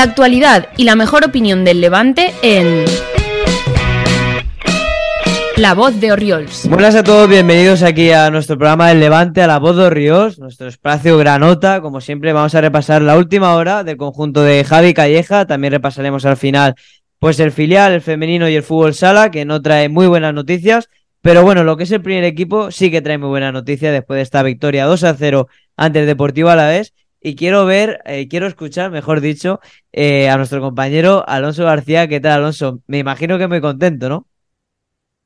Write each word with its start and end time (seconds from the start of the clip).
La 0.00 0.04
actualidad 0.04 0.68
y 0.78 0.84
la 0.84 0.96
mejor 0.96 1.26
opinión 1.26 1.62
del 1.62 1.82
Levante 1.82 2.32
en 2.40 2.86
La 5.58 5.74
Voz 5.74 6.00
de 6.00 6.10
Oriols. 6.10 6.66
Buenas 6.70 6.94
a 6.94 7.02
todos, 7.02 7.28
bienvenidos 7.28 7.82
aquí 7.82 8.10
a 8.10 8.30
nuestro 8.30 8.56
programa 8.56 8.88
del 8.88 8.98
Levante, 8.98 9.42
a 9.42 9.46
La 9.46 9.58
Voz 9.58 9.76
de 9.76 9.82
Oriols, 9.82 10.38
nuestro 10.38 10.68
espacio 10.68 11.18
granota. 11.18 11.82
Como 11.82 12.00
siempre, 12.00 12.32
vamos 12.32 12.54
a 12.54 12.62
repasar 12.62 13.02
la 13.02 13.18
última 13.18 13.54
hora 13.56 13.84
del 13.84 13.98
conjunto 13.98 14.42
de 14.42 14.64
Javi 14.64 14.94
Calleja. 14.94 15.46
También 15.46 15.74
repasaremos 15.74 16.24
al 16.24 16.38
final 16.38 16.76
pues 17.18 17.38
el 17.38 17.52
filial, 17.52 17.92
el 17.92 18.00
femenino 18.00 18.48
y 18.48 18.56
el 18.56 18.62
fútbol 18.62 18.94
sala, 18.94 19.30
que 19.30 19.44
no 19.44 19.60
trae 19.60 19.90
muy 19.90 20.06
buenas 20.06 20.32
noticias. 20.32 20.88
Pero 21.20 21.42
bueno, 21.42 21.62
lo 21.62 21.76
que 21.76 21.82
es 21.82 21.92
el 21.92 22.00
primer 22.00 22.24
equipo 22.24 22.70
sí 22.70 22.90
que 22.90 23.02
trae 23.02 23.18
muy 23.18 23.28
buena 23.28 23.52
noticia 23.52 23.92
después 23.92 24.16
de 24.16 24.22
esta 24.22 24.42
victoria 24.42 24.86
2 24.86 25.04
a 25.04 25.12
0 25.14 25.48
ante 25.76 26.00
el 26.00 26.06
Deportivo 26.06 26.48
Alavés 26.48 26.94
y 27.20 27.36
quiero 27.36 27.66
ver, 27.66 28.00
eh, 28.06 28.28
quiero 28.28 28.46
escuchar, 28.46 28.90
mejor 28.90 29.20
dicho, 29.20 29.60
eh, 29.92 30.28
a 30.28 30.36
nuestro 30.36 30.60
compañero 30.60 31.24
Alonso 31.28 31.64
García. 31.64 32.08
¿Qué 32.08 32.20
tal, 32.20 32.40
Alonso? 32.40 32.80
Me 32.86 32.98
imagino 32.98 33.38
que 33.38 33.48
muy 33.48 33.60
contento, 33.60 34.08
¿no? 34.08 34.26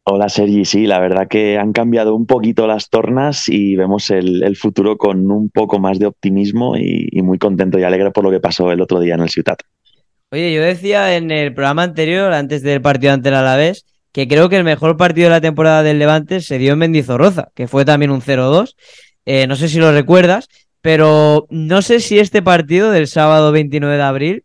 Hola 0.07 0.29
Sergi, 0.29 0.67
sí, 0.67 0.87
la 0.87 1.01
verdad 1.01 1.29
que 1.29 1.57
han 1.57 1.73
cambiado 1.73 2.15
un 2.15 2.27
poquito 2.27 2.67
las 2.67 2.91
tornas 2.91 3.49
y 3.49 3.75
vemos 3.75 4.11
el, 4.11 4.55
futuro 4.55 4.99
con 4.99 5.31
un 5.31 5.49
poco 5.49 5.79
más 5.79 5.99
de 5.99 6.05
optimismo 6.05 6.77
y, 6.77 7.09
muy 7.23 7.39
contento 7.39 7.79
y 7.79 7.85
alegre 7.85 8.11
por 8.11 8.23
lo 8.23 8.31
que 8.31 8.39
pasó 8.39 8.71
el 8.71 8.83
otro 8.83 9.01
día 9.01 9.15
en 9.15 9.23
el 9.23 9.31
Ciutat. 9.31 9.61
Oye, 10.31 10.53
yo 10.53 10.61
decía 10.61 11.17
en 11.17 11.31
el 11.31 11.55
programa 11.55 11.85
anterior, 11.85 12.35
antes 12.35 12.63
del 12.63 12.83
partido 12.83 13.15
ante 13.15 13.31
el 13.31 13.37
Alavés, 13.37 13.87
que 14.13 14.29
creo 14.29 14.51
que 14.51 14.59
el 14.59 14.65
mejor 14.65 14.99
partido 14.99 15.29
de 15.29 15.37
la 15.37 15.41
temporada 15.41 15.83
del 15.83 15.99
Levante 15.99 16.43
se 16.43 16.59
dio 16.59 16.75
en 16.75 16.81
Mendizorroza, 16.81 17.49
que 17.55 17.67
fue 17.67 17.87
también 17.87 18.11
un 18.11 18.21
0-2. 18.21 18.77
Eh, 19.25 19.47
no 19.47 19.57
sé 19.57 19.69
si 19.69 19.79
lo 19.79 19.91
recuerdas, 19.91 20.49
pero 20.85 21.47
no 21.49 21.81
sé 21.81 21.99
si 21.99 22.19
este 22.19 22.43
partido 22.43 22.91
del 22.91 23.07
sábado 23.07 23.53
29 23.53 23.97
de 23.97 24.03
abril 24.03 24.45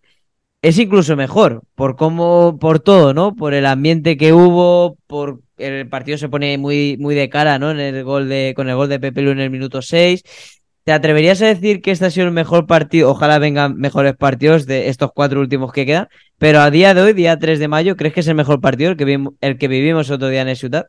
es 0.62 0.80
incluso 0.80 1.18
mejor, 1.18 1.64
por 1.76 1.98
cómo, 1.98 2.58
por 2.62 2.80
todo, 2.80 3.14
¿no? 3.14 3.36
Por 3.36 3.54
el 3.54 3.66
ambiente 3.66 4.16
que 4.16 4.32
hubo, 4.32 4.98
por 5.06 5.42
el 5.58 5.90
partido 5.90 6.18
se 6.18 6.30
pone 6.30 6.58
muy, 6.58 6.96
muy 6.98 7.14
de 7.14 7.28
cara, 7.28 7.60
¿no? 7.60 7.72
En 7.72 7.82
el 7.82 8.06
gol 8.06 8.30
de, 8.30 8.54
con 8.56 8.70
el 8.70 8.78
gol 8.78 8.88
de 8.88 9.02
Pepe 9.02 9.22
Lu 9.22 9.32
en 9.32 9.42
el 9.42 9.50
minuto 9.50 9.82
6. 9.82 10.24
¿Te 10.86 10.94
atreverías 10.94 11.42
a 11.42 11.48
decir 11.48 11.82
que 11.82 11.92
este 11.92 12.06
ha 12.06 12.10
sido 12.10 12.28
el 12.28 12.32
mejor 12.32 12.68
partido? 12.68 13.12
Ojalá 13.12 13.38
vengan 13.38 13.76
mejores 13.76 14.16
partidos 14.16 14.66
de 14.66 14.88
estos 14.88 15.12
cuatro 15.14 15.42
últimos 15.42 15.74
que 15.74 15.86
quedan. 15.86 16.08
Pero 16.38 16.62
a 16.62 16.72
día 16.72 16.94
de 16.94 17.02
hoy, 17.02 17.12
día 17.12 17.38
3 17.38 17.60
de 17.60 17.68
mayo, 17.68 17.98
¿crees 17.98 18.14
que 18.14 18.22
es 18.22 18.28
el 18.30 18.36
mejor 18.36 18.62
partido 18.62 18.92
el 18.92 18.98
que, 18.98 19.28
el 19.42 19.58
que 19.58 19.68
vivimos 19.68 20.10
otro 20.10 20.30
día 20.30 20.44
en 20.44 20.48
el 20.48 20.56
Ciudad? 20.56 20.88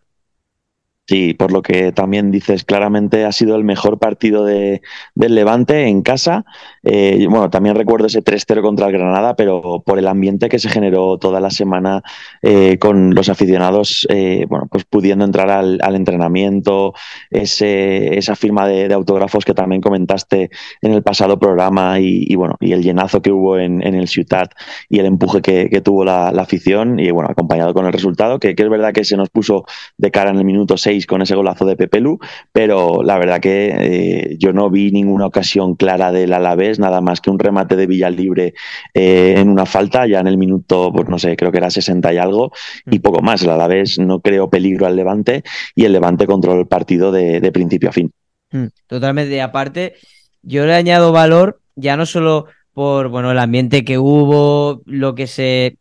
Sí, 1.11 1.35
por 1.35 1.51
lo 1.51 1.61
que 1.61 1.91
también 1.91 2.31
dices 2.31 2.63
claramente 2.63 3.25
ha 3.25 3.33
sido 3.33 3.57
el 3.57 3.65
mejor 3.65 3.99
partido 3.99 4.45
de, 4.45 4.81
del 5.17 5.35
Levante 5.35 5.89
en 5.89 6.03
casa. 6.03 6.45
Eh, 6.85 7.27
bueno, 7.29 7.51
también 7.51 7.75
recuerdo 7.75 8.07
ese 8.07 8.23
3-0 8.23 8.63
contra 8.63 8.87
el 8.87 8.93
Granada, 8.93 9.35
pero 9.35 9.83
por 9.85 9.99
el 9.99 10.07
ambiente 10.07 10.49
que 10.49 10.61
se 10.61 10.69
generó 10.69 11.19
toda 11.19 11.41
la 11.41 11.51
semana 11.51 12.05
eh, 12.43 12.79
con 12.79 13.13
los 13.13 13.29
aficionados, 13.29 14.07
eh, 14.09 14.47
bueno, 14.49 14.69
pues 14.71 14.85
pudiendo 14.85 15.25
entrar 15.25 15.51
al, 15.51 15.97
entrenamiento, 15.97 16.95
ese, 17.29 18.17
esa 18.17 18.37
firma 18.37 18.69
de, 18.69 18.95
autógrafos 18.95 19.45
que 19.45 19.53
también 19.53 19.81
comentaste 19.81 20.51
en 20.81 20.93
el 20.93 21.03
pasado 21.03 21.41
programa 21.41 21.99
y, 21.99 22.33
bueno, 22.37 22.55
y 22.61 22.71
el 22.71 22.85
llenazo 22.85 23.21
que 23.21 23.33
hubo 23.33 23.59
en, 23.59 23.83
el 23.83 24.07
Ciutat 24.07 24.53
y 24.89 25.01
el 25.01 25.07
empuje 25.07 25.43
que, 25.43 25.81
tuvo 25.81 26.05
la, 26.05 26.29
afición 26.29 27.01
y 27.01 27.11
bueno, 27.11 27.31
acompañado 27.33 27.75
con 27.75 27.85
el 27.87 27.93
resultado, 27.93 28.39
que, 28.39 28.55
que 28.55 28.63
es 28.63 28.71
verdad 28.71 28.93
que 28.93 29.03
se 29.03 29.17
nos 29.17 29.29
puso 29.29 29.65
de 29.99 30.13
cara 30.13 30.31
en 30.31 30.37
el 30.37 30.45
minuto 30.45 30.77
6 30.77 31.00
con 31.07 31.23
ese 31.23 31.35
golazo 31.35 31.65
de 31.65 31.77
Pepelu, 31.77 32.19
pero 32.53 33.03
la 33.03 33.19
verdad 33.19 33.41
que 33.41 33.75
eh, 33.79 34.37
yo 34.39 34.53
no 34.53 34.71
vi 34.71 34.91
ninguna 34.91 35.27
ocasión 35.27 35.75
clara 35.75 36.13
del 36.13 36.33
Alavés, 36.33 36.79
nada 36.79 37.01
más 37.01 37.21
que 37.21 37.31
un 37.31 37.39
remate 37.39 37.77
de 37.77 37.87
Villalibre 37.87 38.55
eh, 38.95 39.35
en 39.37 39.49
una 39.49 39.67
falta, 39.67 40.07
ya 40.07 40.21
en 40.21 40.27
el 40.27 40.39
minuto, 40.39 40.93
pues 40.93 41.09
no 41.09 41.19
sé, 41.19 41.37
creo 41.37 41.53
que 41.53 41.59
era 41.59 41.71
60 41.71 42.13
y 42.13 42.19
algo, 42.19 42.53
y 42.91 42.99
mm. 42.99 43.03
poco 43.03 43.23
más. 43.23 43.43
El 43.43 43.51
Alavés 43.51 43.99
no 43.99 44.21
creó 44.21 44.51
peligro 44.51 44.87
al 44.87 44.97
Levante 44.97 45.43
y 45.75 45.85
el 45.85 45.93
Levante 45.93 46.27
controló 46.27 46.61
el 46.61 46.67
partido 46.67 47.13
de, 47.13 47.51
principio 47.53 47.89
a 47.89 47.93
fin. 47.93 48.13
Mm, 48.53 48.67
totalmente. 48.87 49.41
Aparte, 49.41 49.95
yo 50.43 50.67
le 50.67 50.75
añado 50.75 51.13
valor 51.13 51.61
ya 51.75 51.97
no 51.97 52.07
solo 52.07 52.47
por 52.73 53.09
bueno 53.09 53.33
el 53.33 53.39
ambiente 53.39 53.85
que 53.85 53.99
hubo, 53.99 54.83
lo 54.87 55.15
que 55.15 55.27
se 55.27 55.77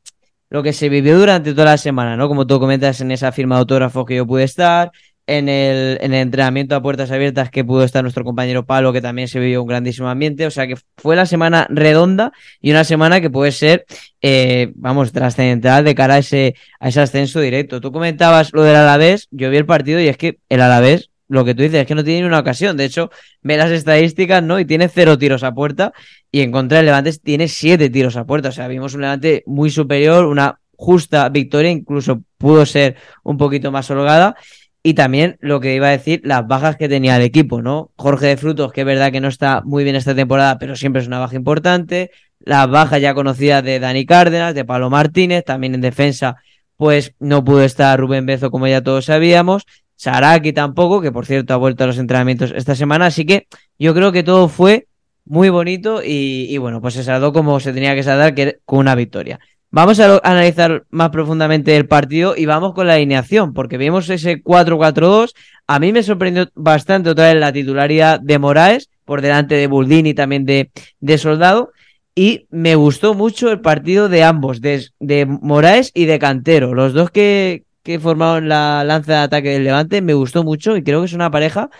lo 0.49 0.63
que 0.63 0.73
se 0.73 0.89
vivió 0.89 1.17
durante 1.17 1.53
toda 1.53 1.65
la 1.65 1.77
semana, 1.77 2.17
¿no? 2.17 2.27
Como 2.27 2.47
tú 2.47 2.59
comentas 2.59 3.01
en 3.01 3.11
esa 3.11 3.31
firma 3.31 3.55
de 3.55 3.59
autógrafos 3.59 4.05
que 4.05 4.15
yo 4.15 4.25
pude 4.25 4.43
estar, 4.43 4.91
en 5.29 5.47
el, 5.47 5.99
en 6.01 6.13
el 6.13 6.21
entrenamiento 6.21 6.75
a 6.75 6.81
puertas 6.81 7.11
abiertas 7.11 7.51
que 7.51 7.63
pudo 7.63 7.83
estar 7.83 8.01
nuestro 8.01 8.23
compañero 8.23 8.65
Palo, 8.65 8.91
que 8.91 8.99
también 8.99 9.27
se 9.27 9.39
vivió 9.39 9.61
un 9.61 9.67
grandísimo 9.67 10.09
ambiente. 10.09 10.47
O 10.47 10.51
sea 10.51 10.65
que 10.65 10.75
fue 10.97 11.15
la 11.15 11.27
semana 11.27 11.67
redonda 11.69 12.31
y 12.59 12.71
una 12.71 12.83
semana 12.83 13.21
que 13.21 13.29
puede 13.29 13.51
ser, 13.51 13.85
eh, 14.23 14.71
vamos, 14.75 15.11
trascendental 15.11 15.83
de 15.83 15.93
cara 15.93 16.15
a 16.15 16.17
ese, 16.17 16.55
a 16.79 16.89
ese 16.89 17.01
ascenso 17.01 17.39
directo. 17.41 17.79
Tú 17.79 17.91
comentabas 17.91 18.51
lo 18.53 18.63
del 18.63 18.75
Alavés, 18.75 19.27
yo 19.29 19.51
vi 19.51 19.57
el 19.57 19.67
partido 19.67 19.99
y 19.99 20.07
es 20.07 20.17
que 20.17 20.39
el 20.49 20.61
Alavés, 20.61 21.11
lo 21.29 21.45
que 21.45 21.55
tú 21.55 21.61
dices, 21.61 21.81
es 21.81 21.87
que 21.87 21.95
no 21.95 22.03
tiene 22.03 22.21
ni 22.21 22.27
una 22.27 22.39
ocasión. 22.39 22.75
De 22.75 22.85
hecho, 22.85 23.11
ve 23.41 23.55
las 23.55 23.71
estadísticas, 23.71 24.43
¿no? 24.43 24.59
Y 24.59 24.65
tiene 24.65 24.89
cero 24.89 25.17
tiros 25.17 25.43
a 25.43 25.53
puerta 25.53 25.93
y 26.31 26.41
en 26.41 26.51
contra 26.51 26.79
del 26.79 26.87
Levante 26.87 27.13
tiene 27.23 27.47
siete 27.47 27.89
tiros 27.89 28.17
a 28.17 28.25
puerta. 28.25 28.49
O 28.49 28.51
sea, 28.51 28.67
vimos 28.67 28.95
un 28.95 29.01
Levante 29.01 29.43
muy 29.45 29.69
superior, 29.69 30.25
una 30.25 30.59
justa 30.75 31.29
victoria, 31.29 31.69
incluso 31.69 32.23
pudo 32.37 32.65
ser 32.65 32.95
un 33.23 33.37
poquito 33.37 33.71
más 33.71 33.89
holgada. 33.91 34.35
Y 34.81 34.93
también 34.93 35.37
lo 35.41 35.59
que 35.59 35.75
iba 35.75 35.87
a 35.87 35.91
decir, 35.91 36.21
las 36.23 36.47
bajas 36.47 36.77
que 36.77 36.87
tenía 36.87 37.17
el 37.17 37.21
equipo, 37.21 37.61
¿no? 37.61 37.91
Jorge 37.97 38.27
de 38.27 38.37
Frutos, 38.37 38.71
que 38.71 38.81
es 38.81 38.87
verdad 38.87 39.11
que 39.11 39.19
no 39.19 39.27
está 39.27 39.61
muy 39.63 39.83
bien 39.83 39.95
esta 39.95 40.15
temporada, 40.15 40.57
pero 40.57 40.75
siempre 40.75 41.01
es 41.01 41.07
una 41.07 41.19
baja 41.19 41.35
importante. 41.35 42.11
Las 42.39 42.69
bajas 42.69 43.01
ya 43.01 43.13
conocidas 43.13 43.63
de 43.63 43.79
Dani 43.79 44.05
Cárdenas, 44.05 44.55
de 44.55 44.63
Pablo 44.63 44.89
Martínez, 44.89 45.43
también 45.43 45.75
en 45.75 45.81
defensa, 45.81 46.37
pues 46.77 47.13
no 47.19 47.43
pudo 47.43 47.63
estar 47.63 47.99
Rubén 47.99 48.25
Bezo, 48.25 48.51
como 48.51 48.67
ya 48.67 48.81
todos 48.81 49.05
sabíamos. 49.05 49.65
Saraki 49.99 50.53
tampoco, 50.53 51.01
que 51.01 51.11
por 51.11 51.25
cierto 51.25 51.53
ha 51.53 51.57
vuelto 51.57 51.83
a 51.83 51.87
los 51.87 51.97
entrenamientos 51.97 52.53
esta 52.55 52.73
semana. 52.73 53.07
Así 53.07 53.25
que 53.25 53.47
yo 53.77 53.93
creo 53.93 54.13
que 54.13 54.23
todo 54.23 54.47
fue 54.47 54.87
muy 55.25 55.49
bonito 55.49 56.01
y, 56.03 56.57
bueno, 56.57 56.79
pues 56.79 56.93
se 56.93 57.03
saldó 57.03 57.33
como 57.33 57.59
se 57.59 57.73
tenía 57.73 57.93
que 57.95 58.03
saldar, 58.03 58.33
que 58.33 58.59
con 58.63 58.79
una 58.79 58.95
victoria. 58.95 59.39
Vamos 59.71 59.99
a 59.99 60.21
analizar 60.23 60.85
más 60.89 61.09
profundamente 61.09 61.75
el 61.75 61.85
partido 61.85 62.33
y 62.37 62.45
vamos 62.45 62.73
con 62.73 62.87
la 62.87 62.93
alineación, 62.93 63.53
porque 63.53 63.77
vimos 63.77 64.09
ese 64.09 64.41
4-4-2. 64.41 65.33
A 65.67 65.79
mí 65.79 65.91
me 65.91 66.01
sorprendió 66.01 66.49
bastante 66.55 67.09
otra 67.09 67.25
vez 67.25 67.35
la 67.35 67.51
titularidad 67.51 68.21
de 68.21 68.39
Moraes, 68.39 68.89
por 69.03 69.21
delante 69.21 69.55
de 69.55 69.67
Buldini 69.67 70.11
y 70.11 70.13
también 70.13 70.45
de, 70.45 70.71
de 71.01 71.17
Soldado. 71.17 71.73
Y 72.15 72.47
me 72.51 72.75
gustó 72.75 73.15
mucho 73.15 73.51
el 73.51 73.59
partido 73.59 74.07
de 74.07 74.23
ambos, 74.23 74.61
de, 74.61 74.87
de 75.01 75.25
Moraes 75.25 75.91
y 75.93 76.05
de 76.05 76.19
Cantero. 76.19 76.73
Los 76.73 76.93
dos 76.93 77.11
que, 77.11 77.65
que 77.89 77.99
formaron 77.99 78.47
la 78.47 78.83
lanza 78.83 79.13
de 79.13 79.17
ataque 79.17 79.49
del 79.49 79.63
Levante 79.63 80.03
me 80.03 80.13
gustó 80.13 80.43
mucho 80.43 80.77
y 80.77 80.83
creo 80.83 80.99
que 80.99 81.07
es 81.07 81.13
una 81.13 81.31
pareja 81.31 81.71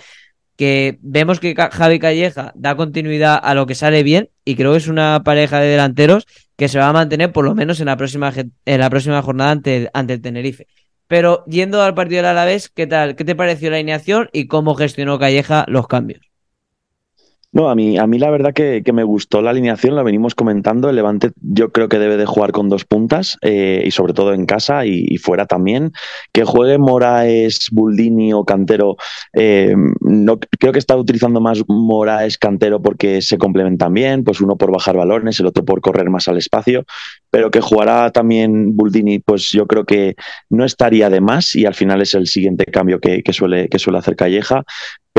que 0.56 0.98
vemos 1.04 1.40
que 1.40 1.54
Javi 1.54 2.00
Calleja 2.00 2.52
da 2.56 2.76
continuidad 2.76 3.40
a 3.40 3.54
lo 3.54 3.68
que 3.68 3.76
sale 3.76 4.02
bien 4.02 4.32
y 4.44 4.56
creo 4.56 4.72
que 4.72 4.80
es 4.80 4.88
una 4.88 5.22
pareja 5.24 5.60
de 5.60 5.68
delanteros 5.68 6.26
que 6.56 6.68
se 6.68 6.80
va 6.80 6.90
a 6.90 6.94
mantener 6.94 7.32
por 7.32 7.46
lo 7.46 7.54
menos 7.54 7.80
en 7.80 7.86
la 7.86 7.96
próxima, 7.96 8.34
en 8.66 8.80
la 8.80 8.90
próxima 8.90 9.22
jornada 9.22 9.52
ante, 9.52 9.92
ante 9.94 10.14
el 10.14 10.22
Tenerife. 10.24 10.66
Pero 11.06 11.46
yendo 11.46 11.80
al 11.84 11.94
partido 11.94 12.24
del 12.24 12.32
Alavés, 12.32 12.70
¿qué 12.70 12.88
tal? 12.88 13.16
¿Qué 13.16 13.24
te 13.24 13.36
pareció 13.36 13.70
la 13.70 13.76
alineación 13.76 14.30
y 14.34 14.48
cómo 14.48 14.74
gestionó 14.74 15.20
Calleja 15.20 15.64
los 15.68 15.88
cambios? 15.88 16.29
No, 17.52 17.72
a 17.72 17.76
mí, 17.76 17.98
a 17.98 18.06
mí 18.06 18.20
la 18.20 18.30
verdad 18.30 18.54
que, 18.54 18.84
me 18.94 19.04
gustó 19.04 19.42
la 19.42 19.50
alineación, 19.50 19.96
la 19.96 20.04
venimos 20.04 20.36
comentando. 20.36 20.88
El 20.88 20.96
Levante 20.96 21.32
yo 21.42 21.72
creo 21.72 21.90
que 21.90 21.98
debe 21.98 22.16
de 22.16 22.28
jugar 22.28 22.52
con 22.52 22.70
dos 22.70 22.86
puntas 22.86 23.38
eh, 23.42 23.82
y 23.84 23.90
sobre 23.90 24.14
todo 24.14 24.34
en 24.34 24.46
casa 24.46 24.86
y, 24.86 25.18
fuera 25.18 25.48
también. 25.48 25.92
Que 26.32 26.44
juegue 26.44 26.78
Moraes, 26.78 27.70
Buldini 27.72 28.34
o 28.34 28.44
Cantero, 28.46 28.98
eh, 29.34 29.74
no, 30.02 30.38
creo 30.60 30.74
que 30.74 30.78
está 30.78 30.96
utilizando 30.96 31.42
más 31.42 31.64
Moraes, 31.68 32.38
Cantero 32.38 32.84
porque 32.84 33.24
se 33.24 33.40
complementan 33.40 33.96
bien, 33.96 34.24
pues 34.24 34.42
uno 34.42 34.56
por 34.56 34.72
bajar 34.72 34.96
balones, 34.96 35.40
el 35.40 35.48
otro 35.48 35.66
por 35.66 35.82
correr 35.82 36.08
más 36.12 36.28
al 36.28 36.38
espacio, 36.38 36.84
pero 37.32 37.50
que 37.50 37.62
jugará 37.62 38.12
también 38.12 38.76
Buldini, 38.76 39.18
pues 39.20 39.50
yo 39.50 39.66
creo 39.66 39.86
que 39.86 40.16
no 40.52 40.66
estaría 40.66 41.10
de 41.10 41.22
más 41.22 41.56
y 41.56 41.66
al 41.66 41.74
final 41.74 42.00
es 42.04 42.14
el 42.14 42.28
siguiente 42.28 42.66
cambio 42.66 43.00
que, 43.00 43.24
suele, 43.34 43.70
que 43.70 43.80
suele 43.80 43.98
hacer 43.98 44.16
Calleja 44.16 44.66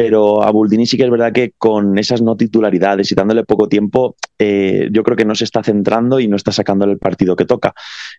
pero 0.03 0.43
a 0.43 0.51
Buldini 0.51 0.87
sí 0.87 0.97
que 0.97 1.05
es 1.05 1.11
verdad 1.11 1.31
que 1.31 1.53
con 1.59 1.99
esas 1.99 2.23
no 2.23 2.35
titularidades 2.35 3.13
y 3.13 3.15
dándole 3.15 3.45
poco 3.45 3.69
tiempo, 3.69 4.17
eh, 4.39 4.89
yo 4.91 5.03
creo 5.03 5.15
que 5.15 5.27
no 5.27 5.35
se 5.35 5.45
está 5.45 5.63
centrando 5.63 6.21
y 6.21 6.27
no 6.27 6.37
está 6.37 6.53
sacando 6.53 6.87
el 6.87 6.97
partido 6.97 7.37
que 7.37 7.45
toca. 7.45 7.75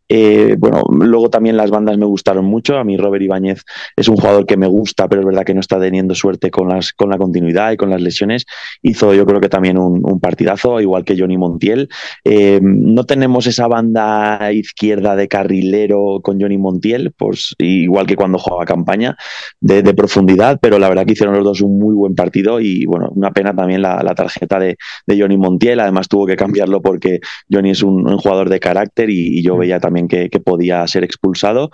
Eh, 0.07 0.57
bueno, 0.60 0.83
luego 0.92 1.31
también 1.31 1.57
las 1.57 1.72
bandas 1.72 1.98
me 1.98 2.06
gustaron 2.06 2.45
mucho. 2.45 2.78
A 2.78 2.83
mí 2.83 2.98
Robert 2.98 3.24
Ibáñez 3.24 3.63
es 3.95 4.07
un 4.07 4.16
jugador 4.16 4.45
que 4.45 4.57
me 4.57 4.68
gusta, 4.68 5.07
pero 5.07 5.22
es 5.22 5.25
verdad 5.25 5.44
que 5.44 5.56
no 5.56 5.60
está 5.60 5.80
teniendo 5.80 6.13
suerte 6.13 6.51
con, 6.51 6.69
las, 6.69 6.94
con 6.94 7.10
la 7.10 7.18
continuidad 7.18 7.72
y 7.72 7.78
con 7.78 7.89
las 7.89 8.00
lesiones. 8.00 8.45
Hizo 8.83 9.16
yo 9.16 9.25
creo 9.25 9.42
que 9.42 9.50
también 9.50 9.80
un, 9.80 10.19
partidazo, 10.19 10.80
igual 10.81 11.04
que 11.04 11.18
Johnny 11.18 11.39
Montiel. 11.39 11.89
Eh, 12.24 12.60
no 12.62 13.06
tenemos 13.06 13.48
esa 13.48 13.66
banda 13.66 14.51
izquierda 14.54 15.16
de 15.16 15.28
carrilero 15.28 16.19
con 16.22 16.39
Johnny 16.39 16.60
Montiel, 16.60 17.12
pues 17.18 17.56
igual 17.57 18.06
que 18.06 18.16
cuando 18.16 18.38
jugaba 18.38 18.66
campaña, 18.66 19.18
de, 19.60 19.81
profundidad, 19.95 20.60
pero 20.62 20.78
la 20.78 20.88
verdad 20.88 21.06
que 21.06 21.13
hicieron 21.13 21.36
los 21.36 21.44
dos 21.44 21.62
un 21.62 21.70
muy 21.77 21.95
buen 21.95 22.15
partido 22.15 22.59
y 22.59 22.85
bueno, 22.85 23.09
una 23.15 23.31
pena 23.31 23.56
también 23.56 23.81
la, 23.81 24.13
tarjeta 24.15 24.59
de, 24.59 24.77
Johnny 25.07 25.38
Montiel. 25.38 25.79
Además 25.79 26.07
tuvo 26.07 26.25
que 26.25 26.35
cambiarlo 26.35 26.81
porque 26.81 27.19
Johnny 27.51 27.71
es 27.71 27.83
un, 27.83 28.06
jugador 28.18 28.50
de 28.50 28.59
carácter 28.59 29.09
y, 29.09 29.41
yo 29.44 29.57
veía 29.57 29.79
también 29.79 30.07
que, 30.07 30.29
podía 30.44 30.85
ser 30.88 31.03
expulsado. 31.03 31.69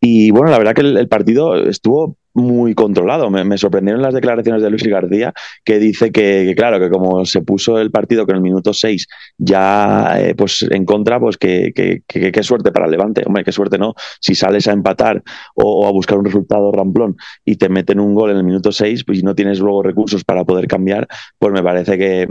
Y 0.00 0.30
bueno, 0.30 0.50
la 0.50 0.58
verdad 0.58 0.74
que 0.74 0.82
el 0.82 1.08
partido 1.08 1.56
estuvo 1.68 2.16
muy 2.36 2.74
controlado. 2.74 3.30
Me, 3.30 3.58
sorprendieron 3.58 4.02
las 4.02 4.14
declaraciones 4.14 4.62
de 4.62 4.70
Luis 4.70 4.84
García, 4.84 5.32
que 5.64 5.78
dice 5.78 6.12
que, 6.12 6.54
claro, 6.56 6.78
que 6.78 6.90
como 6.90 7.24
se 7.24 7.40
puso 7.40 7.78
el 7.78 7.90
partido 7.90 8.26
con 8.26 8.36
el 8.36 8.42
minuto 8.42 8.72
6 8.72 9.06
ya 9.38 10.16
eh, 10.18 10.34
pues 10.34 10.66
en 10.70 10.84
contra, 10.84 11.18
pues 11.18 11.38
que, 11.38 11.72
qué 12.06 12.42
suerte 12.42 12.72
para 12.72 12.86
Levante. 12.86 13.22
Hombre, 13.26 13.42
qué 13.42 13.52
suerte 13.52 13.78
no. 13.78 13.94
Si 14.20 14.34
sales 14.34 14.68
a 14.68 14.72
empatar 14.72 15.22
o, 15.54 15.86
a 15.86 15.90
buscar 15.90 16.18
un 16.18 16.26
resultado 16.26 16.70
ramplón 16.72 17.16
y 17.44 17.56
te 17.56 17.68
meten 17.68 18.00
un 18.00 18.14
gol 18.14 18.30
en 18.30 18.36
el 18.36 18.44
minuto 18.44 18.70
6, 18.70 19.04
pues 19.04 19.22
no 19.24 19.34
tienes 19.34 19.58
luego 19.58 19.82
recursos 19.82 20.22
para 20.24 20.44
poder 20.44 20.66
cambiar, 20.66 21.08
pues 21.38 21.52
me 21.52 21.62
parece 21.62 21.96
que 21.96 22.28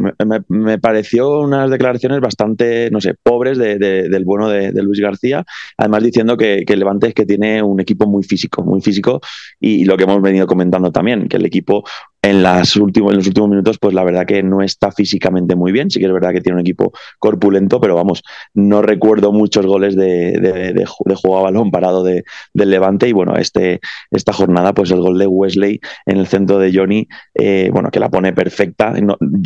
me, 0.48 0.78
pareció 0.80 1.42
unas 1.42 1.70
declaraciones 1.72 2.20
bastante, 2.20 2.90
no 2.92 3.02
sé, 3.02 3.16
pobres 3.22 3.58
de, 3.58 3.78
del 3.78 4.24
bueno 4.24 4.50
de, 4.50 4.72
Luis 4.84 5.00
García. 5.00 5.44
Además 5.78 6.04
diciendo 6.04 6.38
que, 6.38 6.64
Levante 6.76 7.08
es 7.08 7.14
que 7.14 7.26
tiene 7.26 7.64
un 7.64 7.80
equipo 7.80 8.06
muy 8.06 8.24
físico, 8.24 8.62
muy 8.62 8.82
físico 8.82 9.22
y, 9.60 9.76
y 9.82 9.86
lo 9.86 9.95
que 9.98 10.04
hemos 10.04 10.22
venido 10.22 10.48
comentando 10.48 10.92
también, 10.92 11.28
que 11.28 11.38
el 11.38 11.46
equipo 11.46 11.84
en, 12.26 12.44
las 12.44 12.76
últimos, 12.76 13.12
en 13.12 13.18
los 13.18 13.28
últimos 13.28 13.50
minutos, 13.50 13.78
pues 13.80 13.94
la 13.94 14.04
verdad 14.04 14.26
que 14.26 14.42
no 14.44 14.62
está 14.62 14.92
físicamente 14.92 15.56
muy 15.56 15.72
bien. 15.72 15.90
Sí 15.92 16.00
que 16.00 16.06
es 16.06 16.12
verdad 16.12 16.32
que 16.32 16.42
tiene 16.42 16.56
un 16.56 16.62
equipo 16.62 16.92
corpulento, 17.20 17.80
pero 17.80 17.96
vamos, 17.96 18.24
no 18.54 18.82
recuerdo 18.82 19.32
muchos 19.32 19.66
goles 19.66 19.96
de, 19.96 20.40
de, 20.74 20.86
juego 20.86 21.40
a 21.40 21.44
balón 21.44 21.72
parado 21.72 22.04
de, 22.04 22.24
del 22.54 22.72
Levante. 22.72 23.08
Y 23.08 23.14
bueno, 23.14 23.36
este, 23.36 23.80
esta 24.12 24.34
jornada, 24.34 24.74
pues 24.74 24.92
el 24.92 25.02
gol 25.02 25.18
de 25.18 25.28
Wesley 25.28 25.80
en 26.06 26.18
el 26.18 26.28
centro 26.28 26.60
de 26.60 26.72
Johnny, 26.74 27.08
eh, 27.34 27.70
bueno, 27.72 27.90
que 27.92 28.00
la 28.00 28.10
pone 28.10 28.34
perfecta. 28.34 28.94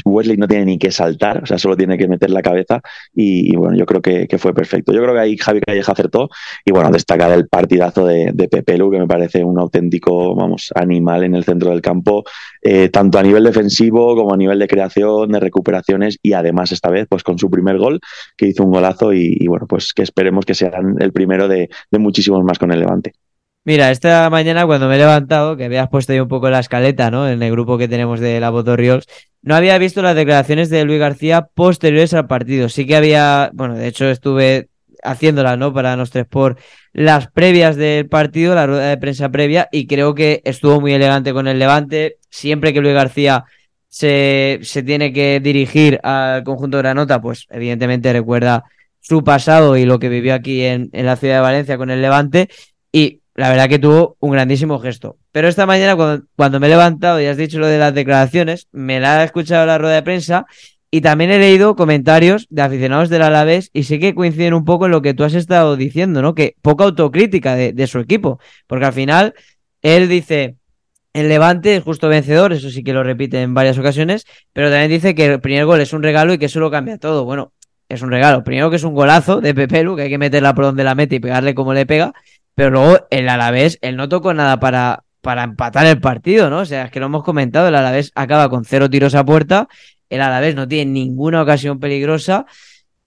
Wesley 0.06 0.38
no 0.38 0.48
tiene 0.48 0.66
ni 0.66 0.80
que 0.80 0.92
saltar, 0.92 1.44
o 1.44 1.46
sea, 1.46 1.58
solo 1.58 1.76
tiene 1.76 1.98
que 1.98 2.08
meter 2.08 2.30
la 2.30 2.42
cabeza. 2.42 2.82
Y, 3.14 3.56
bueno, 3.56 3.78
yo 3.78 3.86
creo 3.86 4.02
que, 4.02 4.28
fue 4.40 4.54
perfecto. 4.54 4.94
Yo 4.94 5.02
creo 5.02 5.14
que 5.14 5.20
ahí 5.20 5.38
Javi 5.38 5.60
Calleja 5.60 5.92
acertó. 5.92 6.30
Y 6.64 6.72
bueno, 6.72 6.90
destacar 6.92 7.32
el 7.32 7.48
partidazo 7.48 8.06
de, 8.06 8.32
de 8.34 8.48
Pepelu, 8.48 8.90
que 8.90 9.00
me 9.00 9.08
parece 9.08 9.44
un 9.44 9.60
auténtico, 9.60 10.36
vamos, 10.36 10.72
animal 10.76 11.26
en 11.26 11.36
el 11.36 11.44
centro 11.44 11.72
del 11.72 11.82
campo. 11.82 12.24
Tanto 12.92 13.18
a 13.18 13.24
nivel 13.24 13.44
defensivo 13.44 14.16
como 14.16 14.34
a 14.34 14.38
nivel 14.38 14.60
de 14.60 14.68
creación, 14.68 15.32
de 15.32 15.40
recuperaciones 15.40 16.18
y 16.22 16.34
además 16.34 16.72
esta 16.72 16.90
vez 16.90 17.08
pues 17.10 17.24
con 17.24 17.38
su 17.40 17.50
primer 17.50 17.78
gol 17.78 18.00
que 18.38 18.48
hizo 18.48 18.64
un 18.64 18.72
golazo 18.72 19.14
y, 19.14 19.48
bueno 19.48 19.66
pues 19.68 19.94
que 19.94 20.04
esperemos 20.04 20.46
que 20.46 20.54
sean 20.54 20.96
el 21.00 21.12
primero 21.12 21.48
de, 21.48 21.70
muchísimos 21.92 22.44
más 22.44 22.60
con 22.60 22.72
el 22.72 22.80
Levante. 22.80 23.14
Mira, 23.66 23.92
esta 23.92 24.30
mañana 24.30 24.66
cuando 24.66 24.88
me 24.88 24.96
he 24.96 24.98
levantado, 24.98 25.58
que 25.58 25.66
habías 25.66 25.90
puesto 25.90 26.14
ahí 26.14 26.20
un 26.20 26.30
poco 26.30 26.50
la 26.50 26.60
escaleta, 26.60 27.12
¿no? 27.12 27.28
En 27.28 27.44
el 27.44 27.52
grupo 27.52 27.78
que 27.78 27.88
tenemos 27.88 28.20
de 28.20 28.40
la 28.40 28.50
Botorriols, 28.50 29.06
no 29.42 29.54
había 29.54 29.78
visto 29.78 30.02
las 30.02 30.16
declaraciones 30.16 30.70
de 30.70 30.86
Luis 30.86 31.00
García 31.00 31.50
posteriores 31.54 32.14
al 32.14 32.28
partido. 32.28 32.70
Sí 32.70 32.88
que 32.88 32.96
había, 32.96 33.52
bueno, 33.54 33.76
de 33.76 33.88
hecho 33.88 34.06
estuve 34.06 34.70
haciéndolas, 35.04 35.58
¿no? 35.58 35.74
Para 35.74 35.96
nosotros 35.96 36.28
por 36.28 36.58
las 36.94 37.30
previas 37.32 37.76
del 37.76 38.08
partido, 38.08 38.56
la 38.56 38.68
rueda 38.68 38.90
de 38.90 38.98
prensa 38.98 39.30
previa, 39.30 39.68
y 39.72 39.88
creo 39.88 40.16
que 40.16 40.42
estuvo 40.46 40.82
muy 40.82 40.94
elegante 40.94 41.34
con 41.34 41.48
el 41.48 41.60
Levante. 41.60 42.18
Siempre 42.30 42.74
que 42.74 42.82
Luis 42.82 42.94
García 42.94 43.46
se, 43.88 44.60
se 44.64 44.84
tiene 44.84 45.14
que 45.14 45.40
dirigir 45.40 46.00
al 46.04 46.44
conjunto 46.44 46.78
de 46.78 46.84
Granota, 46.84 47.22
pues 47.22 47.48
evidentemente 47.50 48.14
recuerda 48.14 48.64
su 49.00 49.24
pasado 49.24 49.78
y 49.78 49.86
lo 49.86 50.00
que 50.00 50.10
vivió 50.10 50.34
aquí 50.34 50.64
en, 50.64 50.90
en 50.94 51.06
la 51.06 51.16
ciudad 51.16 51.36
de 51.36 51.42
Valencia 51.42 51.78
con 51.78 51.90
el 51.90 52.02
Levante. 52.02 52.50
Y 52.92 53.22
la 53.40 53.50
verdad 53.50 53.70
que 53.70 53.80
tuvo 53.80 54.18
un 54.20 54.32
grandísimo 54.32 54.80
gesto. 54.80 55.18
Pero 55.32 55.48
esta 55.48 55.66
mañana, 55.66 55.96
cuando, 55.96 56.26
cuando 56.36 56.60
me 56.60 56.68
he 56.68 56.70
levantado 56.70 57.22
y 57.22 57.26
has 57.26 57.38
dicho 57.38 57.58
lo 57.58 57.68
de 57.68 57.78
las 57.78 57.94
declaraciones, 57.94 58.68
me 58.72 59.00
la 59.00 59.22
he 59.22 59.26
escuchado 59.26 59.66
la 59.66 59.78
rueda 59.78 59.96
de 59.96 60.04
prensa 60.04 60.46
y 60.92 61.02
también 61.02 61.32
he 61.32 61.40
leído 61.40 61.76
comentarios 61.76 62.48
de 62.50 62.62
aficionados 62.62 63.10
del 63.10 63.22
Alavés 63.22 63.70
y 63.74 63.84
sé 63.84 64.00
que 64.00 64.16
coinciden 64.16 64.54
un 64.54 64.66
poco 64.66 64.86
en 64.86 64.92
lo 64.92 65.02
que 65.02 65.14
tú 65.14 65.24
has 65.24 65.36
estado 65.36 65.76
diciendo, 65.76 66.22
¿no? 66.22 66.34
Que 66.34 66.56
poca 66.62 66.84
autocrítica 66.84 67.56
de, 67.56 67.88
su 67.88 68.00
equipo, 68.00 68.40
porque 68.66 68.86
al 68.86 68.94
final 68.94 69.36
él 69.82 70.10
dice, 70.10 70.56
el 71.14 71.30
Levante 71.30 71.76
es 71.76 71.84
justo 71.84 72.08
vencedor, 72.10 72.54
eso 72.54 72.70
sí 72.70 72.84
que 72.84 72.94
lo 72.94 73.04
repite 73.04 73.42
en 73.42 73.54
varias 73.54 73.78
ocasiones, 73.78 74.26
pero 74.52 74.70
también 74.70 74.90
dice 74.90 75.14
que 75.14 75.26
el 75.26 75.40
primer 75.40 75.66
gol 75.66 75.80
es 75.82 75.94
un 75.94 76.02
regalo 76.02 76.34
y 76.34 76.40
que 76.40 76.46
eso 76.46 76.60
lo 76.60 76.72
cambia 76.72 76.98
todo. 76.98 77.24
Bueno, 77.24 77.54
es 77.88 78.02
un 78.02 78.12
regalo. 78.12 78.44
Primero 78.44 78.70
que 78.70 78.78
es 78.78 78.84
un 78.84 78.94
golazo 78.94 79.42
de 79.42 79.54
Pepelu, 79.54 79.96
que 79.96 80.04
hay 80.04 80.10
que 80.10 80.18
meterla 80.18 80.54
por 80.56 80.66
donde 80.66 80.84
la 80.84 80.96
mete 80.96 81.16
y 81.16 81.20
pegarle 81.20 81.54
como 81.54 81.74
le 81.74 81.86
pega, 81.86 82.14
pero 82.56 82.72
luego 82.72 83.08
el 83.12 83.30
Alavés, 83.30 83.78
él 83.82 83.96
no 83.96 84.10
tocó 84.10 84.34
nada 84.34 84.60
para, 84.60 85.04
para 85.22 85.44
empatar 85.44 85.86
el 85.86 86.00
partido, 86.00 86.50
¿no? 86.50 86.60
O 86.60 86.66
sea, 86.66 86.86
es 86.86 86.92
que 86.92 87.00
lo 87.00 87.06
hemos 87.06 87.24
comentado, 87.24 87.68
el 87.68 87.76
Alavés 87.76 88.12
acaba 88.16 88.50
con 88.50 88.66
cero 88.66 88.90
tiros 88.90 89.14
a 89.16 89.24
puerta 89.24 89.68
el 90.10 90.22
Alavés 90.22 90.56
no 90.56 90.68
tiene 90.68 90.92
ninguna 90.92 91.42
ocasión 91.42 91.80
peligrosa. 91.80 92.46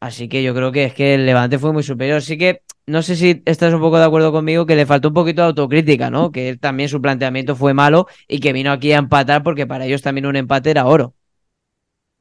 Así 0.01 0.29
que 0.29 0.43
yo 0.43 0.55
creo 0.55 0.73
que 0.73 0.85
es 0.85 0.95
que 0.95 1.15
el 1.15 1.27
Levante 1.27 1.59
fue 1.59 1.73
muy 1.73 1.83
superior. 1.83 2.19
Así 2.19 2.37
que 2.37 2.63
no 2.87 3.03
sé 3.03 3.15
si 3.17 3.43
estás 3.45 3.73
un 3.73 3.81
poco 3.81 3.99
de 3.99 4.05
acuerdo 4.05 4.33
conmigo 4.33 4.67
que 4.67 4.75
le 4.75 4.87
faltó 4.87 5.09
un 5.09 5.15
poquito 5.15 5.43
de 5.43 5.49
autocrítica, 5.49 6.11
¿no? 6.11 6.33
Que 6.33 6.57
también 6.57 6.89
su 6.89 7.01
planteamiento 7.01 7.55
fue 7.55 7.75
malo 7.75 8.07
y 8.27 8.41
que 8.41 8.53
vino 8.53 8.73
aquí 8.73 8.93
a 8.93 8.99
empatar 8.99 9.43
porque 9.45 9.67
para 9.67 9.87
ellos 9.87 10.03
también 10.03 10.27
un 10.27 10.37
empate 10.37 10.71
era 10.71 10.87
oro. 10.87 11.15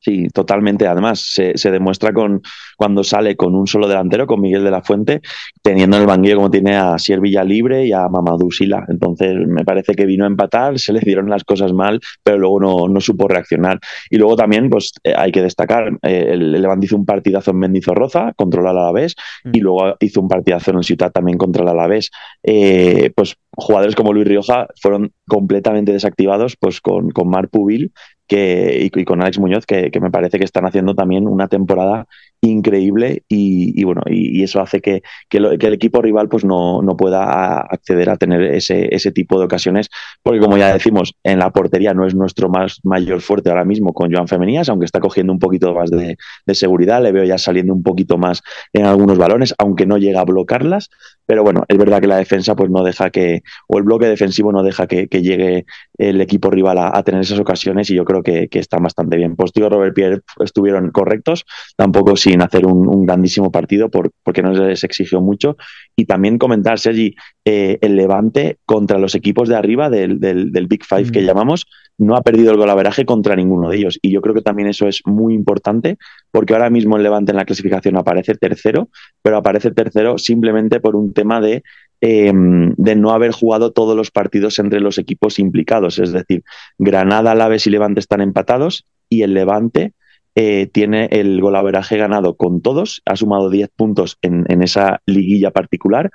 Sí, 0.04 0.28
totalmente. 0.34 0.88
Además, 0.88 1.22
se, 1.22 1.56
se, 1.60 1.70
demuestra 1.70 2.12
con 2.12 2.42
cuando 2.76 3.04
sale 3.04 3.36
con 3.36 3.54
un 3.54 3.68
solo 3.68 3.88
delantero, 3.88 4.26
con 4.26 4.42
Miguel 4.42 4.64
de 4.64 4.72
la 4.72 4.82
Fuente, 4.82 5.22
teniendo 5.62 5.98
en 5.98 6.02
el 6.02 6.08
banquillo 6.08 6.38
como 6.38 6.50
tiene 6.50 6.76
a 6.76 6.98
Sier 6.98 7.20
Libre 7.22 7.86
y 7.86 7.94
a 7.94 8.08
Mamadou 8.10 8.52
Sila. 8.52 8.84
Entonces, 8.90 9.36
me 9.48 9.64
parece 9.64 9.94
que 9.94 10.08
vino 10.08 10.24
a 10.24 10.28
empatar, 10.28 10.80
se 10.80 10.92
le 10.92 11.02
dieron 11.02 11.30
las 11.30 11.44
cosas 11.44 11.72
mal, 11.72 12.00
pero 12.24 12.40
luego 12.40 12.60
no, 12.60 12.88
no 12.88 13.00
supo 13.00 13.28
reaccionar. 13.28 13.80
Y 14.10 14.18
luego 14.18 14.36
también, 14.36 14.72
pues 14.72 14.92
eh, 15.04 15.14
hay 15.16 15.32
que 15.32 15.44
destacar, 15.44 15.92
eh, 16.02 16.30
el 16.32 16.52
Levante 16.52 16.88
hizo 16.88 16.98
un 16.98 17.06
partidazo 17.06 17.52
en 17.52 17.60
Mendizorroza 17.60 18.34
contra 18.36 18.62
el 18.62 18.68
Alavés 18.68 19.16
y 19.54 19.60
mm. 19.60 19.64
luego 19.64 19.96
hizo 20.00 20.20
un 20.20 20.28
partidazo 20.28 20.72
en 20.72 20.78
el 20.78 20.84
Ciudad 20.84 21.12
también 21.12 21.38
contra 21.38 21.62
el 21.62 21.70
Alavés. 21.70 22.10
Eh, 22.42 23.12
pues 23.16 23.36
jugadores 23.56 23.96
como 23.96 24.14
Luis 24.14 24.28
Rioja 24.28 24.68
fueron 24.82 25.12
completamente 25.28 25.92
desactivados 25.92 26.56
pues 26.60 26.82
con, 26.82 27.12
con 27.12 27.30
Mar 27.30 27.50
Pubil 27.50 27.92
que, 28.32 28.90
y, 28.96 29.04
con 29.04 29.22
Alex 29.22 29.40
Muñoz, 29.40 29.66
que, 29.66 29.92
me 30.00 30.10
parece 30.10 30.40
que 30.40 30.46
están 30.46 30.66
haciendo 30.66 30.96
también 30.96 31.28
una 31.28 31.50
temporada 31.50 32.08
increíble 32.42 33.24
y, 33.28 33.84
bueno, 33.84 34.02
y, 34.08 34.44
eso 34.44 34.62
hace 34.62 34.82
que, 34.82 35.04
que, 35.30 35.38
el 35.38 35.74
equipo 35.74 36.02
rival 36.02 36.28
pues 36.28 36.44
no, 36.44 36.82
no 36.82 36.98
pueda 36.98 37.60
acceder 37.62 38.10
a 38.10 38.18
tener 38.18 38.42
ese, 38.42 38.94
ese, 38.94 39.12
tipo 39.12 39.38
de 39.40 39.46
ocasiones, 39.46 39.90
porque 40.24 40.40
como 40.40 40.58
ya 40.58 40.74
decimos, 40.74 41.14
en 41.24 41.40
la 41.40 41.52
portería 41.52 41.94
no 41.94 42.08
es 42.08 42.16
nuestro 42.16 42.50
más 42.50 42.80
mayor 42.84 43.22
fuerte 43.22 43.50
ahora 43.50 43.66
mismo 43.66 43.94
con 43.94 44.12
Joan 44.12 44.28
Femenías, 44.28 44.70
aunque 44.70 44.86
está 44.86 45.00
cogiendo 45.00 45.32
un 45.32 45.40
poquito 45.40 45.74
más 45.74 45.92
de, 45.92 46.18
de 46.46 46.56
seguridad, 46.56 47.02
le 47.04 47.12
veo 47.12 47.24
ya 47.24 47.38
saliendo 47.38 47.74
un 47.74 47.84
poquito 47.84 48.18
más 48.18 48.42
en 48.74 48.86
algunos 48.86 49.18
balones, 49.18 49.54
aunque 49.60 49.86
no 49.86 49.98
llega 49.98 50.22
a 50.22 50.26
bloquearlas, 50.26 50.90
pero 51.26 51.44
bueno, 51.44 51.64
es 51.68 51.78
verdad 51.78 52.02
que 52.02 52.08
la 52.08 52.18
defensa 52.18 52.56
pues 52.56 52.70
no 52.70 52.84
deja 52.84 53.10
que, 53.10 53.44
o 53.68 53.78
el 53.78 53.84
bloque 53.84 54.08
defensivo 54.08 54.52
no 54.52 54.64
deja 54.64 54.88
que, 54.88 55.08
llegue 55.08 55.66
el 55.98 56.20
equipo 56.20 56.50
rival 56.50 56.78
a, 56.80 57.04
tener 57.04 57.22
esas 57.22 57.40
ocasiones 57.40 57.90
y 57.90 57.96
yo 57.96 58.04
creo 58.04 58.24
que, 58.24 58.48
que 58.48 58.60
está 58.60 58.78
bastante 58.78 59.18
bien. 59.18 59.36
Postigo 59.36 59.68
y 59.68 59.70
Robert 59.70 59.94
Pierre 59.94 60.22
estuvieron 60.44 60.92
correctos, 60.92 61.46
tampoco 61.78 62.18
sin 62.32 62.42
hacer 62.42 62.66
un, 62.66 63.06
grandísimo 63.06 63.52
partido 63.52 63.90
porque 63.90 64.42
no 64.42 64.54
les 64.54 64.86
exigió 64.86 65.20
mucho. 65.20 65.58
Y 65.98 66.06
también 66.06 66.38
comentar, 66.38 66.80
Sergi, 66.80 67.14
eh, 67.44 67.78
el 67.82 67.98
Levante 67.98 68.58
contra 68.66 68.98
los 68.98 69.16
equipos 69.16 69.50
de 69.50 69.58
arriba 69.58 69.90
del, 69.90 70.20
del, 70.20 70.68
Big 70.68 70.86
Five 70.86 71.12
que 71.12 71.22
mm. 71.22 71.26
llamamos, 71.26 71.66
no 71.98 72.16
ha 72.16 72.22
perdido 72.22 72.52
el 72.52 72.58
golaveraje 72.58 73.06
contra 73.06 73.36
ninguno 73.36 73.70
de 73.70 73.78
ellos. 73.78 74.00
Y 74.02 74.12
yo 74.12 74.22
creo 74.22 74.34
que 74.34 74.42
también 74.42 74.70
eso 74.70 74.88
es 74.88 75.02
muy 75.04 75.34
importante 75.34 75.98
porque 76.32 76.54
ahora 76.54 76.70
mismo 76.70 76.96
el 76.96 77.04
Levante 77.04 77.32
en 77.32 77.38
la 77.38 77.44
clasificación 77.44 77.98
aparece 77.98 78.36
tercero, 78.36 78.88
pero 79.22 79.36
aparece 79.36 79.72
tercero 79.72 80.18
simplemente 80.18 80.80
por 80.80 80.96
un 80.96 81.14
tema 81.14 81.42
de 81.42 81.64
em, 82.00 82.74
de 82.78 82.96
no 82.96 83.12
haber 83.12 83.32
jugado 83.32 83.74
todos 83.74 83.98
los 83.98 84.10
partidos 84.10 84.58
entre 84.60 84.80
los 84.80 84.98
equipos 84.98 85.38
implicados. 85.38 86.00
Es 86.00 86.14
decir, 86.14 86.44
Granada, 86.78 87.36
Laves 87.36 87.68
y 87.68 87.72
Levante 87.72 88.00
están 88.00 88.22
empatados 88.22 88.86
y 89.10 89.24
el 89.24 89.34
Levante 89.34 89.94
eh, 90.36 90.68
tiene 90.72 91.10
el 91.12 91.42
golaveraje 91.42 91.98
ganado 91.98 92.36
con 92.36 92.62
todos, 92.62 93.02
ha 93.06 93.16
sumado 93.16 93.50
10 93.50 93.70
puntos 93.76 94.18
en, 94.22 94.46
esa 94.62 95.02
liguilla 95.06 95.52
particular 95.52 96.12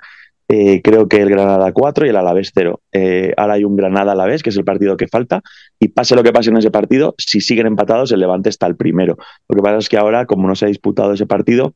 eh, 0.49 0.81
creo 0.81 1.09
que 1.09 1.17
el 1.17 1.29
Granada 1.29 1.73
4 1.73 2.05
y 2.05 2.09
el 2.09 2.15
Alavés 2.15 2.51
0. 2.55 2.81
Eh, 2.93 3.33
ahora 3.35 3.55
hay 3.55 3.65
un 3.65 3.75
Granada 3.75 4.13
Alavés, 4.13 4.43
que 4.43 4.49
es 4.49 4.57
el 4.57 4.63
partido 4.63 4.95
que 4.95 5.07
falta, 5.07 5.41
y 5.79 5.89
pase 5.89 6.15
lo 6.15 6.23
que 6.23 6.31
pase 6.31 6.49
en 6.49 6.57
ese 6.57 6.71
partido, 6.71 7.15
si 7.17 7.41
siguen 7.41 7.67
empatados, 7.67 8.11
el 8.11 8.21
Levante 8.21 8.49
está 8.49 8.65
el 8.65 8.77
primero. 8.77 9.17
Lo 9.49 9.55
que 9.55 9.61
pasa 9.61 9.77
es 9.77 9.89
que 9.89 9.97
ahora, 9.97 10.25
como 10.25 10.47
no 10.47 10.55
se 10.55 10.65
ha 10.65 10.69
disputado 10.69 11.13
ese 11.13 11.25
partido, 11.25 11.73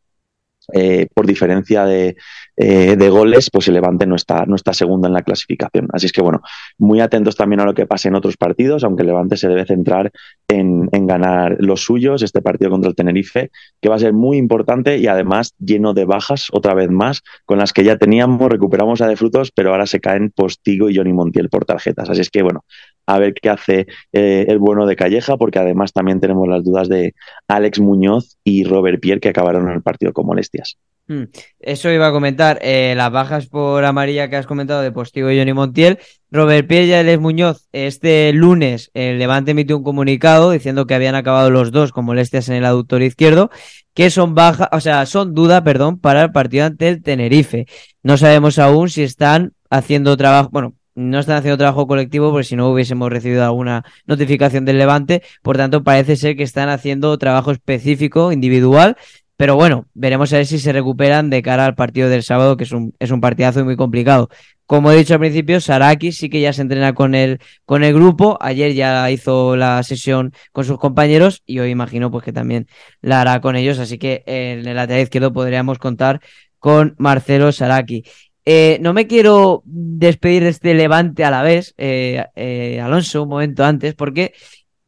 eh, 0.74 1.08
por 1.14 1.26
diferencia 1.26 1.86
de, 1.86 2.16
eh, 2.58 2.96
de, 2.96 3.10
goles, 3.10 3.50
pues 3.52 3.68
el 3.68 3.76
Levante 3.76 4.06
no 4.06 4.16
está, 4.16 4.46
no 4.46 4.56
está 4.56 4.74
segundo 4.74 5.08
en 5.08 5.14
la 5.14 5.24
clasificación. 5.24 5.88
Así 5.94 6.06
es 6.06 6.12
que, 6.12 6.22
bueno, 6.22 6.42
muy 6.78 7.00
atentos 7.00 7.36
también 7.36 7.60
a 7.62 7.66
lo 7.66 7.74
que 7.74 7.86
pase 7.86 8.10
en 8.10 8.16
otros 8.16 8.38
partidos, 8.38 8.84
aunque 8.84 9.04
el 9.04 9.08
Levante 9.08 9.38
se 9.38 9.48
debe 9.48 9.66
centrar 9.66 10.12
en, 10.48 10.90
en, 10.92 11.08
ganar 11.08 11.58
los 11.60 11.82
suyos, 11.82 12.22
este 12.22 12.42
partido 12.42 12.72
contra 12.72 12.90
el 12.90 12.96
Tenerife, 12.96 13.52
que 13.82 13.90
va 13.90 13.96
a 13.96 14.00
ser 14.00 14.14
muy 14.14 14.38
importante 14.38 14.98
y 14.98 15.08
además 15.08 15.54
lleno 15.60 15.94
de 15.94 16.06
bajas, 16.06 16.48
otra 16.52 16.74
vez 16.74 16.90
más, 16.90 17.24
con 17.46 17.58
las 17.58 17.74
que 17.74 17.84
ya 17.84 17.98
teníamos, 17.98 18.50
recuperamos 18.50 19.02
a 19.02 19.08
de 19.08 19.16
frutos, 19.16 19.52
pero 19.52 19.72
ahora 19.72 19.86
se 19.86 20.00
caen 20.00 20.32
Postigo 20.32 20.90
y 20.90 20.96
Johnny 20.96 21.14
Montiel 21.14 21.50
por 21.50 21.66
tarjetas. 21.66 22.10
Así 22.10 22.22
es 22.22 22.30
que, 22.30 22.44
bueno, 22.44 22.64
a 23.12 23.20
ver 23.20 23.34
qué 23.34 23.50
hace 23.50 23.88
eh, 24.14 24.46
el 24.48 24.58
bueno 24.58 24.86
de 24.86 24.96
Calleja, 24.96 25.36
porque 25.38 25.60
además 25.60 25.92
también 25.92 26.20
tenemos 26.20 26.48
las 26.48 26.64
dudas 26.64 26.88
de 26.88 27.14
Alex 27.48 27.80
Muñoz 27.80 28.38
y 28.44 28.64
Robert 28.64 29.02
Pierre, 29.02 29.20
que 29.20 29.30
acabaron 29.30 29.70
el 29.70 29.82
partido 29.82 30.14
con 30.14 30.26
molestias. 30.26 30.78
Hmm. 31.08 31.24
Eso 31.60 31.92
iba 31.92 32.08
a 32.08 32.12
comentar, 32.12 32.60
eh, 32.62 32.94
las 32.96 33.12
bajas 33.12 33.48
por 33.48 33.84
amarilla 33.84 34.30
que 34.30 34.38
has 34.38 34.48
comentado 34.48 34.82
de 34.82 34.94
Postigo 34.94 35.30
y 35.30 35.38
Johnny 35.38 35.52
Montiel. 35.52 36.00
Robert 36.30 36.66
Pierre 36.68 36.86
y 36.86 36.94
Alex 36.94 37.20
Muñoz, 37.20 37.68
este 37.74 38.32
lunes 38.32 38.92
el 38.94 39.20
Levante 39.20 39.52
emitió 39.52 39.78
un 39.78 39.84
comunicado 39.84 40.52
diciendo 40.52 40.88
que 40.88 40.94
habían 40.94 41.16
acabado 41.16 41.50
los 41.50 41.72
dos 41.72 41.92
con 41.92 42.06
molestias 42.06 42.48
en 42.48 42.56
el 42.56 42.64
aductor 42.64 43.02
izquierdo, 43.02 43.50
que 43.94 44.10
son 44.10 44.36
baja, 44.36 44.70
o 44.72 44.80
sea, 44.80 45.06
son 45.06 45.34
duda, 45.34 45.66
perdón, 45.66 46.00
para 46.00 46.24
el 46.24 46.32
partido 46.32 46.66
ante 46.66 46.88
el 46.88 47.04
Tenerife. 47.04 47.66
No 48.04 48.16
sabemos 48.16 48.58
aún 48.58 48.90
si 48.90 49.04
están 49.04 49.52
haciendo 49.70 50.16
trabajo, 50.16 50.50
bueno, 50.54 50.76
no 50.96 51.20
están 51.20 51.38
haciendo 51.38 51.58
trabajo 51.58 51.88
colectivo 51.88 52.32
porque 52.32 52.44
si 52.44 52.56
no 52.56 52.70
hubiésemos 52.70 53.10
recibido 53.10 53.44
alguna 53.44 53.84
notificación 54.06 54.66
del 54.66 54.78
Levante. 54.78 55.22
Por 55.42 55.58
tanto, 55.58 55.84
parece 55.84 56.16
ser 56.16 56.36
que 56.36 56.44
están 56.44 56.70
haciendo 56.70 57.18
trabajo 57.18 57.52
específico, 57.52 58.32
individual. 58.32 58.98
Pero 59.38 59.56
bueno, 59.56 59.88
veremos 59.96 60.32
a 60.34 60.38
ver 60.38 60.46
si 60.46 60.60
se 60.60 60.72
recuperan 60.72 61.32
de 61.32 61.42
cara 61.42 61.66
al 61.66 61.74
partido 61.74 62.10
del 62.10 62.22
sábado, 62.22 62.58
que 62.58 62.64
es 62.64 62.72
un, 62.72 62.94
es 63.00 63.10
un 63.10 63.22
partidazo 63.22 63.62
y 63.62 63.64
muy 63.64 63.76
complicado. 63.76 64.30
Como 64.68 64.92
he 64.92 64.96
dicho 64.96 65.16
al 65.16 65.20
principio, 65.20 65.60
Saraki 65.60 66.12
sí 66.12 66.30
que 66.30 66.40
ya 66.40 66.54
se 66.54 66.62
entrena 66.62 66.94
con 66.94 67.16
el, 67.16 67.40
con 67.66 67.84
el 67.84 67.94
grupo. 67.94 68.38
Ayer 68.40 68.74
ya 68.74 69.10
hizo 69.10 69.56
la 69.56 69.82
sesión 69.84 70.32
con 70.52 70.64
sus 70.64 70.78
compañeros 70.78 71.42
y 71.46 71.60
hoy 71.60 71.72
imagino 71.72 72.12
pues 72.12 72.24
que 72.24 72.32
también 72.32 72.68
la 73.02 73.22
hará 73.22 73.42
con 73.42 73.56
ellos. 73.56 73.80
Así 73.80 73.98
que 73.98 74.24
en 74.28 74.68
el 74.68 74.76
lateral 74.76 75.04
izquierdo 75.04 75.34
podríamos 75.34 75.80
contar 75.80 76.22
con 76.60 76.94
Marcelo 77.00 77.52
Saraki. 77.52 78.04
Eh, 78.46 78.80
no 78.82 78.94
me 78.94 79.08
quiero 79.08 79.62
despedir 79.66 80.44
de 80.44 80.50
este 80.50 80.74
levante 80.74 81.24
a 81.24 81.32
la 81.32 81.44
vez, 81.44 81.74
eh, 81.78 82.26
eh, 82.36 82.82
Alonso, 82.82 83.24
un 83.24 83.30
momento 83.30 83.64
antes, 83.64 83.94
porque 83.94 84.34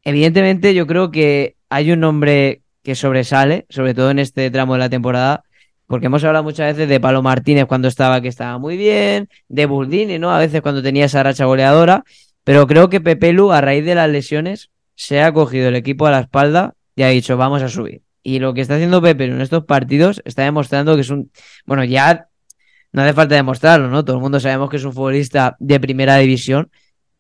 evidentemente 0.03 0.73
yo 0.73 0.87
creo 0.87 1.11
que 1.11 1.55
hay 1.69 1.91
un 1.91 1.99
nombre 1.99 2.61
que 2.83 2.95
sobresale, 2.95 3.65
sobre 3.69 3.93
todo 3.93 4.11
en 4.11 4.19
este 4.19 4.49
tramo 4.49 4.73
de 4.73 4.79
la 4.79 4.89
temporada, 4.89 5.43
porque 5.87 6.07
hemos 6.07 6.23
hablado 6.23 6.43
muchas 6.43 6.75
veces 6.75 6.89
de 6.89 6.99
Palo 6.99 7.21
Martínez 7.21 7.65
cuando 7.67 7.87
estaba 7.87 8.21
que 8.21 8.27
estaba 8.27 8.57
muy 8.57 8.77
bien, 8.77 9.29
de 9.47 9.65
Burdini, 9.67 10.17
¿no? 10.17 10.31
A 10.31 10.39
veces 10.39 10.61
cuando 10.61 10.81
tenía 10.81 11.05
esa 11.05 11.21
racha 11.21 11.45
goleadora, 11.45 12.03
pero 12.43 12.65
creo 12.67 12.89
que 12.89 13.01
Pepelu, 13.01 13.51
a 13.51 13.61
raíz 13.61 13.85
de 13.85 13.95
las 13.95 14.09
lesiones, 14.09 14.71
se 14.95 15.21
ha 15.21 15.31
cogido 15.31 15.69
el 15.69 15.75
equipo 15.75 16.07
a 16.07 16.11
la 16.11 16.21
espalda 16.21 16.73
y 16.95 17.03
ha 17.03 17.09
dicho, 17.09 17.37
vamos 17.37 17.61
a 17.61 17.69
subir. 17.69 18.01
Y 18.23 18.39
lo 18.39 18.53
que 18.53 18.61
está 18.61 18.75
haciendo 18.75 19.01
Pepelu 19.01 19.35
en 19.35 19.41
estos 19.41 19.65
partidos 19.65 20.21
está 20.25 20.43
demostrando 20.43 20.95
que 20.95 21.01
es 21.01 21.09
un, 21.09 21.31
bueno, 21.65 21.83
ya 21.83 22.29
no 22.93 23.01
hace 23.01 23.13
falta 23.13 23.35
demostrarlo, 23.35 23.89
¿no? 23.89 24.05
Todo 24.05 24.17
el 24.17 24.21
mundo 24.21 24.39
sabemos 24.39 24.69
que 24.69 24.77
es 24.77 24.85
un 24.85 24.93
futbolista 24.93 25.57
de 25.59 25.79
primera 25.79 26.15
división, 26.17 26.69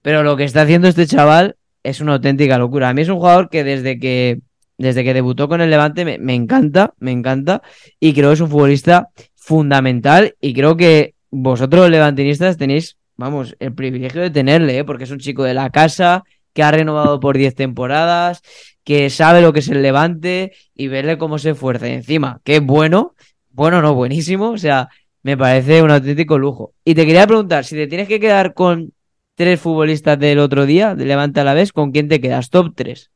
pero 0.03 0.23
lo 0.23 0.37
que 0.37 0.43
está 0.43 0.61
haciendo 0.61 0.87
este 0.87 1.07
chaval 1.07 1.57
es 1.81 1.99
una 1.99 2.13
auténtica 2.13 2.57
locura. 2.59 2.89
A 2.89 2.93
mí 2.93 3.01
es 3.01 3.09
un 3.09 3.17
jugador 3.17 3.49
que 3.49 3.63
desde 3.63 3.99
que, 3.99 4.39
desde 4.77 5.03
que 5.03 5.15
debutó 5.15 5.49
con 5.49 5.61
el 5.61 5.71
Levante 5.71 6.05
me, 6.05 6.33
encanta, 6.35 6.93
me 6.99 7.11
encanta, 7.11 7.63
y 7.99 8.13
creo 8.13 8.29
que 8.29 8.35
es 8.35 8.41
un 8.41 8.49
futbolista 8.49 9.09
fundamental, 9.35 10.35
y 10.39 10.53
creo 10.53 10.77
que 10.77 11.15
vosotros, 11.31 11.89
levantinistas, 11.89 12.57
tenéis, 12.57 12.97
vamos, 13.17 13.55
el 13.59 13.73
privilegio 13.73 14.21
de 14.21 14.29
tenerle, 14.29 14.77
¿eh? 14.77 14.83
porque 14.83 15.05
es 15.05 15.11
un 15.11 15.19
chico 15.19 15.43
de 15.43 15.55
la 15.55 15.71
casa, 15.71 16.23
que 16.53 16.61
ha 16.61 16.69
renovado 16.69 17.19
por 17.19 17.35
10 17.35 17.55
temporadas, 17.55 18.43
que 18.83 19.09
sabe 19.09 19.41
lo 19.41 19.53
que 19.53 19.59
es 19.59 19.69
el 19.69 19.81
Levante, 19.81 20.53
y 20.75 20.87
verle 20.87 21.17
cómo 21.17 21.39
se 21.39 21.51
esfuerza. 21.51 21.87
Y 21.87 21.93
encima, 21.93 22.41
qué 22.43 22.59
bueno, 22.59 23.15
bueno, 23.49 23.81
no, 23.81 23.95
buenísimo, 23.95 24.51
o 24.51 24.57
sea, 24.57 24.89
me 25.23 25.37
parece 25.37 25.81
un 25.81 25.91
auténtico 25.91 26.37
lujo. 26.37 26.73
Y 26.85 26.95
te 26.95 27.05
quería 27.05 27.25
preguntar, 27.25 27.65
si 27.65 27.75
te 27.75 27.87
tienes 27.87 28.07
que 28.07 28.19
quedar 28.19 28.53
con 28.53 28.93
tres 29.35 29.59
futbolistas 29.59 30.19
del 30.19 30.39
otro 30.39 30.65
día, 30.65 30.95
de 30.95 31.05
Levante 31.05 31.39
a 31.39 31.43
la 31.43 31.53
vez, 31.53 31.71
¿con 31.71 31.91
quién 31.91 32.07
te 32.07 32.21
quedas? 32.21 32.49
Top 32.49 32.73
tres. 32.75 33.09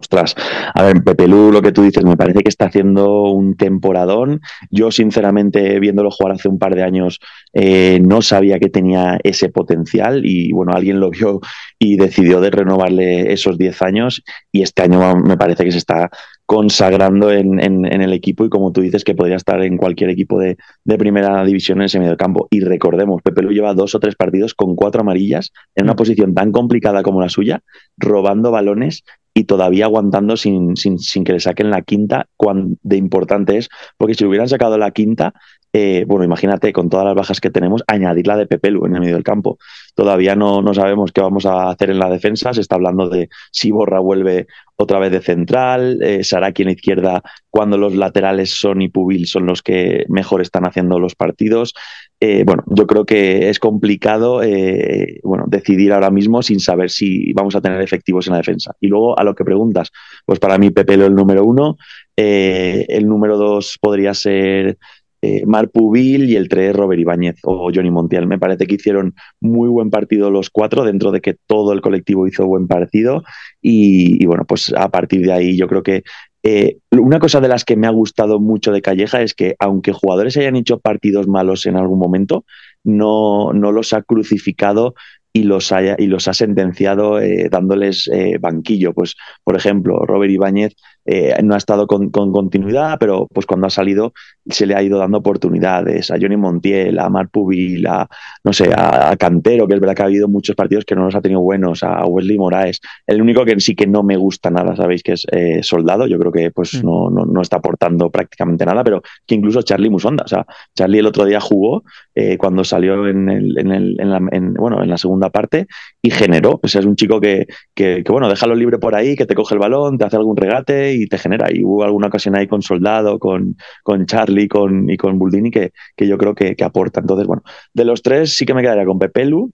Ostras, 0.00 0.34
a 0.74 0.82
ver, 0.82 1.02
Pepe 1.04 1.28
Lu, 1.28 1.52
lo 1.52 1.60
que 1.60 1.72
tú 1.72 1.82
dices, 1.82 2.02
me 2.04 2.16
parece 2.16 2.40
que 2.40 2.48
está 2.48 2.66
haciendo 2.66 3.24
un 3.24 3.54
temporadón. 3.54 4.40
Yo, 4.70 4.90
sinceramente, 4.90 5.78
viéndolo 5.78 6.10
jugar 6.10 6.32
hace 6.32 6.48
un 6.48 6.58
par 6.58 6.74
de 6.74 6.82
años, 6.82 7.20
eh, 7.52 8.00
no 8.02 8.22
sabía 8.22 8.58
que 8.58 8.70
tenía 8.70 9.18
ese 9.22 9.50
potencial 9.50 10.24
y, 10.24 10.52
bueno, 10.52 10.72
alguien 10.72 11.00
lo 11.00 11.10
vio 11.10 11.40
y 11.78 11.96
decidió 11.96 12.40
de 12.40 12.50
renovarle 12.50 13.30
esos 13.30 13.58
10 13.58 13.82
años 13.82 14.22
y 14.50 14.62
este 14.62 14.82
año 14.82 15.16
me 15.16 15.36
parece 15.36 15.64
que 15.64 15.72
se 15.72 15.78
está 15.78 16.08
consagrando 16.50 17.30
en, 17.30 17.60
en, 17.60 17.84
en, 17.84 18.02
el 18.02 18.12
equipo 18.12 18.44
y 18.44 18.48
como 18.48 18.72
tú 18.72 18.80
dices 18.80 19.04
que 19.04 19.14
podría 19.14 19.36
estar 19.36 19.62
en 19.62 19.76
cualquier 19.76 20.10
equipo 20.10 20.36
de, 20.36 20.56
de, 20.84 20.98
primera 20.98 21.44
división 21.44 21.78
en 21.78 21.84
ese 21.84 22.00
medio 22.00 22.16
campo. 22.16 22.48
Y 22.50 22.58
recordemos, 22.58 23.22
Pepe 23.22 23.42
Lu 23.42 23.52
lleva 23.52 23.72
dos 23.72 23.94
o 23.94 24.00
tres 24.00 24.16
partidos 24.16 24.52
con 24.54 24.74
cuatro 24.74 25.02
amarillas 25.02 25.52
en 25.76 25.84
una 25.84 25.94
posición 25.94 26.34
tan 26.34 26.50
complicada 26.50 27.04
como 27.04 27.20
la 27.20 27.28
suya, 27.28 27.60
robando 27.96 28.50
balones 28.50 29.04
y 29.34 29.44
todavía 29.44 29.84
aguantando 29.84 30.36
sin, 30.36 30.76
sin, 30.76 30.98
sin 30.98 31.24
que 31.24 31.32
le 31.32 31.40
saquen 31.40 31.70
la 31.70 31.82
quinta, 31.82 32.26
cuán 32.36 32.78
de 32.82 32.96
importante 32.96 33.56
es, 33.56 33.68
porque 33.96 34.14
si 34.14 34.24
le 34.24 34.28
hubieran 34.28 34.48
sacado 34.48 34.76
la 34.76 34.90
quinta, 34.90 35.34
eh, 35.72 36.04
bueno, 36.06 36.24
imagínate, 36.24 36.72
con 36.72 36.88
todas 36.88 37.06
las 37.06 37.14
bajas 37.14 37.40
que 37.40 37.50
tenemos, 37.50 37.84
añadir 37.86 38.26
la 38.26 38.36
de 38.36 38.46
Pepelu 38.46 38.86
en 38.86 38.94
el 38.94 39.00
medio 39.00 39.14
del 39.14 39.22
campo. 39.22 39.58
Todavía 39.94 40.34
no, 40.34 40.62
no, 40.62 40.74
sabemos 40.74 41.12
qué 41.12 41.20
vamos 41.20 41.46
a 41.46 41.70
hacer 41.70 41.90
en 41.90 42.00
la 42.00 42.10
defensa. 42.10 42.52
Se 42.52 42.60
está 42.60 42.74
hablando 42.74 43.08
de 43.08 43.28
si 43.52 43.70
Borra 43.70 44.00
vuelve 44.00 44.46
otra 44.76 44.98
vez 44.98 45.12
de 45.12 45.20
central, 45.20 45.98
eh, 46.02 46.24
Saraki 46.24 46.62
en 46.62 46.68
la 46.68 46.72
izquierda, 46.72 47.22
cuando 47.50 47.76
los 47.76 47.94
laterales 47.94 48.50
son 48.50 48.82
y 48.82 48.88
Pubil 48.88 49.26
son 49.26 49.46
los 49.46 49.62
que 49.62 50.06
mejor 50.08 50.40
están 50.40 50.66
haciendo 50.66 50.98
los 50.98 51.14
partidos. 51.14 51.74
Eh, 52.18 52.44
bueno, 52.44 52.64
yo 52.66 52.86
creo 52.86 53.04
que 53.04 53.48
es 53.48 53.58
complicado 53.58 54.42
eh, 54.42 55.20
bueno, 55.22 55.44
decidir 55.48 55.92
ahora 55.92 56.10
mismo 56.10 56.42
sin 56.42 56.60
saber 56.60 56.90
si 56.90 57.32
vamos 57.32 57.54
a 57.56 57.60
tener 57.60 57.80
efectivos 57.80 58.26
en 58.26 58.32
la 58.32 58.38
defensa. 58.38 58.74
Y 58.80 58.88
luego 58.88 59.18
a 59.20 59.24
lo 59.24 59.34
que 59.34 59.44
preguntas, 59.44 59.90
pues 60.24 60.38
para 60.38 60.58
mí 60.58 60.70
Pepelo 60.70 61.06
el 61.06 61.14
número 61.14 61.44
uno, 61.44 61.76
eh, 62.16 62.86
el 62.88 63.06
número 63.06 63.36
dos 63.36 63.78
podría 63.80 64.14
ser 64.14 64.78
eh, 65.22 65.44
y 65.44 66.36
el 66.36 66.48
3 66.48 66.74
Robert 66.74 67.00
Ibáñez 67.00 67.36
o 67.42 67.70
Johnny 67.74 67.90
Montiel. 67.90 68.26
Me 68.26 68.38
parece 68.38 68.66
que 68.66 68.76
hicieron 68.76 69.14
muy 69.40 69.68
buen 69.68 69.90
partido 69.90 70.30
los 70.30 70.50
cuatro, 70.50 70.84
dentro 70.84 71.12
de 71.12 71.20
que 71.20 71.36
todo 71.46 71.72
el 71.72 71.80
colectivo 71.80 72.26
hizo 72.26 72.46
buen 72.46 72.66
partido. 72.66 73.22
Y, 73.60 74.22
y 74.22 74.26
bueno, 74.26 74.44
pues 74.46 74.72
a 74.74 74.88
partir 74.88 75.22
de 75.22 75.32
ahí 75.32 75.56
yo 75.56 75.68
creo 75.68 75.82
que 75.82 76.02
eh, 76.42 76.78
una 76.90 77.18
cosa 77.18 77.40
de 77.40 77.48
las 77.48 77.64
que 77.64 77.76
me 77.76 77.86
ha 77.86 77.90
gustado 77.90 78.40
mucho 78.40 78.72
de 78.72 78.80
Calleja 78.80 79.20
es 79.20 79.34
que 79.34 79.56
aunque 79.58 79.92
jugadores 79.92 80.36
hayan 80.38 80.56
hecho 80.56 80.78
partidos 80.78 81.28
malos 81.28 81.66
en 81.66 81.76
algún 81.76 81.98
momento, 81.98 82.44
no, 82.82 83.52
no 83.52 83.72
los 83.72 83.92
ha 83.92 84.02
crucificado 84.02 84.94
y 85.32 85.44
los, 85.44 85.72
haya, 85.72 85.96
y 85.98 86.06
los 86.06 86.28
ha 86.28 86.34
sentenciado 86.34 87.20
eh, 87.20 87.48
dándoles 87.50 88.08
eh, 88.12 88.38
banquillo. 88.40 88.92
Pues, 88.92 89.16
por 89.44 89.56
ejemplo, 89.56 90.04
Robert 90.04 90.32
Ibáñez 90.32 90.74
eh, 91.12 91.34
no 91.42 91.54
ha 91.54 91.58
estado 91.58 91.88
con, 91.88 92.10
con, 92.10 92.30
continuidad, 92.30 92.96
pero 93.00 93.26
pues 93.34 93.44
cuando 93.44 93.66
ha 93.66 93.70
salido 93.70 94.12
se 94.46 94.64
le 94.64 94.76
ha 94.76 94.82
ido 94.82 94.96
dando 94.96 95.18
oportunidades 95.18 96.08
a 96.12 96.14
Johnny 96.20 96.36
Montiel, 96.36 97.00
a 97.00 97.10
Mar 97.10 97.28
Pubil, 97.30 97.84
a, 97.88 98.06
no 98.44 98.52
sé, 98.52 98.70
a, 98.72 99.10
a, 99.10 99.16
Cantero, 99.16 99.66
que 99.66 99.74
es 99.74 99.80
verdad 99.80 99.96
que 99.96 100.02
ha 100.02 100.04
habido 100.04 100.28
muchos 100.28 100.54
partidos 100.54 100.84
que 100.84 100.94
no 100.94 101.06
los 101.06 101.16
ha 101.16 101.20
tenido 101.20 101.40
buenos, 101.40 101.82
a 101.82 102.06
Wesley 102.06 102.38
Moraes. 102.38 102.80
El 103.08 103.20
único 103.20 103.44
que 103.44 103.58
sí 103.58 103.74
que 103.74 103.88
no 103.88 104.04
me 104.04 104.16
gusta 104.16 104.50
nada, 104.50 104.76
sabéis 104.76 105.02
que 105.02 105.14
es 105.14 105.26
eh, 105.32 105.64
Soldado, 105.64 106.06
yo 106.06 106.16
creo 106.16 106.30
que 106.30 106.52
pues 106.52 106.74
mm. 106.74 106.86
no, 106.86 107.10
no, 107.10 107.26
no, 107.26 107.42
está 107.42 107.56
aportando 107.56 108.08
prácticamente 108.10 108.64
nada, 108.64 108.84
pero 108.84 109.02
que 109.26 109.34
incluso 109.34 109.62
Charlie 109.62 109.90
Musonda, 109.90 110.22
o 110.24 110.28
sea, 110.28 110.46
Charlie 110.76 111.00
el 111.00 111.06
otro 111.06 111.24
día 111.24 111.40
jugó 111.40 111.82
eh, 112.14 112.36
cuando 112.38 112.62
salió 112.62 113.08
en, 113.08 113.28
el, 113.28 113.58
en, 113.58 113.72
el, 113.72 114.00
en, 114.00 114.10
la, 114.10 114.20
en, 114.30 114.54
bueno, 114.54 114.80
en 114.80 114.88
la 114.88 114.96
segunda 114.96 115.30
parte 115.30 115.66
y 116.00 116.10
generó, 116.10 116.60
o 116.62 116.68
sea, 116.68 116.80
es 116.80 116.86
un 116.86 116.94
chico 116.94 117.20
que, 117.20 117.48
que, 117.74 118.04
que, 118.04 118.12
bueno, 118.12 118.28
déjalo 118.28 118.54
libre 118.54 118.78
por 118.78 118.94
ahí, 118.94 119.16
que 119.16 119.26
te 119.26 119.34
coge 119.34 119.56
el 119.56 119.58
balón, 119.58 119.98
te 119.98 120.04
hace 120.04 120.16
algún 120.16 120.36
regate 120.36 120.94
y 120.94 120.99
te 121.06 121.18
genera. 121.18 121.48
Y 121.52 121.64
hubo 121.64 121.84
alguna 121.84 122.08
ocasión 122.08 122.36
ahí 122.36 122.46
con 122.46 122.62
Soldado, 122.62 123.18
con, 123.18 123.56
con 123.82 124.06
Charlie 124.06 124.48
con, 124.48 124.88
y 124.90 124.96
con 124.96 125.18
Buldini 125.18 125.50
que, 125.50 125.72
que 125.96 126.06
yo 126.06 126.18
creo 126.18 126.34
que, 126.34 126.56
que, 126.56 126.64
aporta. 126.64 127.00
Entonces, 127.00 127.26
bueno, 127.26 127.42
de 127.74 127.84
los 127.84 128.02
tres 128.02 128.36
sí 128.36 128.46
que 128.46 128.54
me 128.54 128.62
quedaría 128.62 128.84
con 128.84 128.98
Pepelu, 128.98 129.52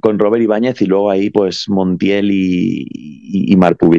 con 0.00 0.18
Robert 0.18 0.42
Ibáñez 0.42 0.80
y 0.82 0.86
luego 0.86 1.10
ahí 1.10 1.30
pues 1.30 1.68
Montiel 1.68 2.30
y, 2.30 2.86
y, 2.90 3.52
y. 3.52 3.56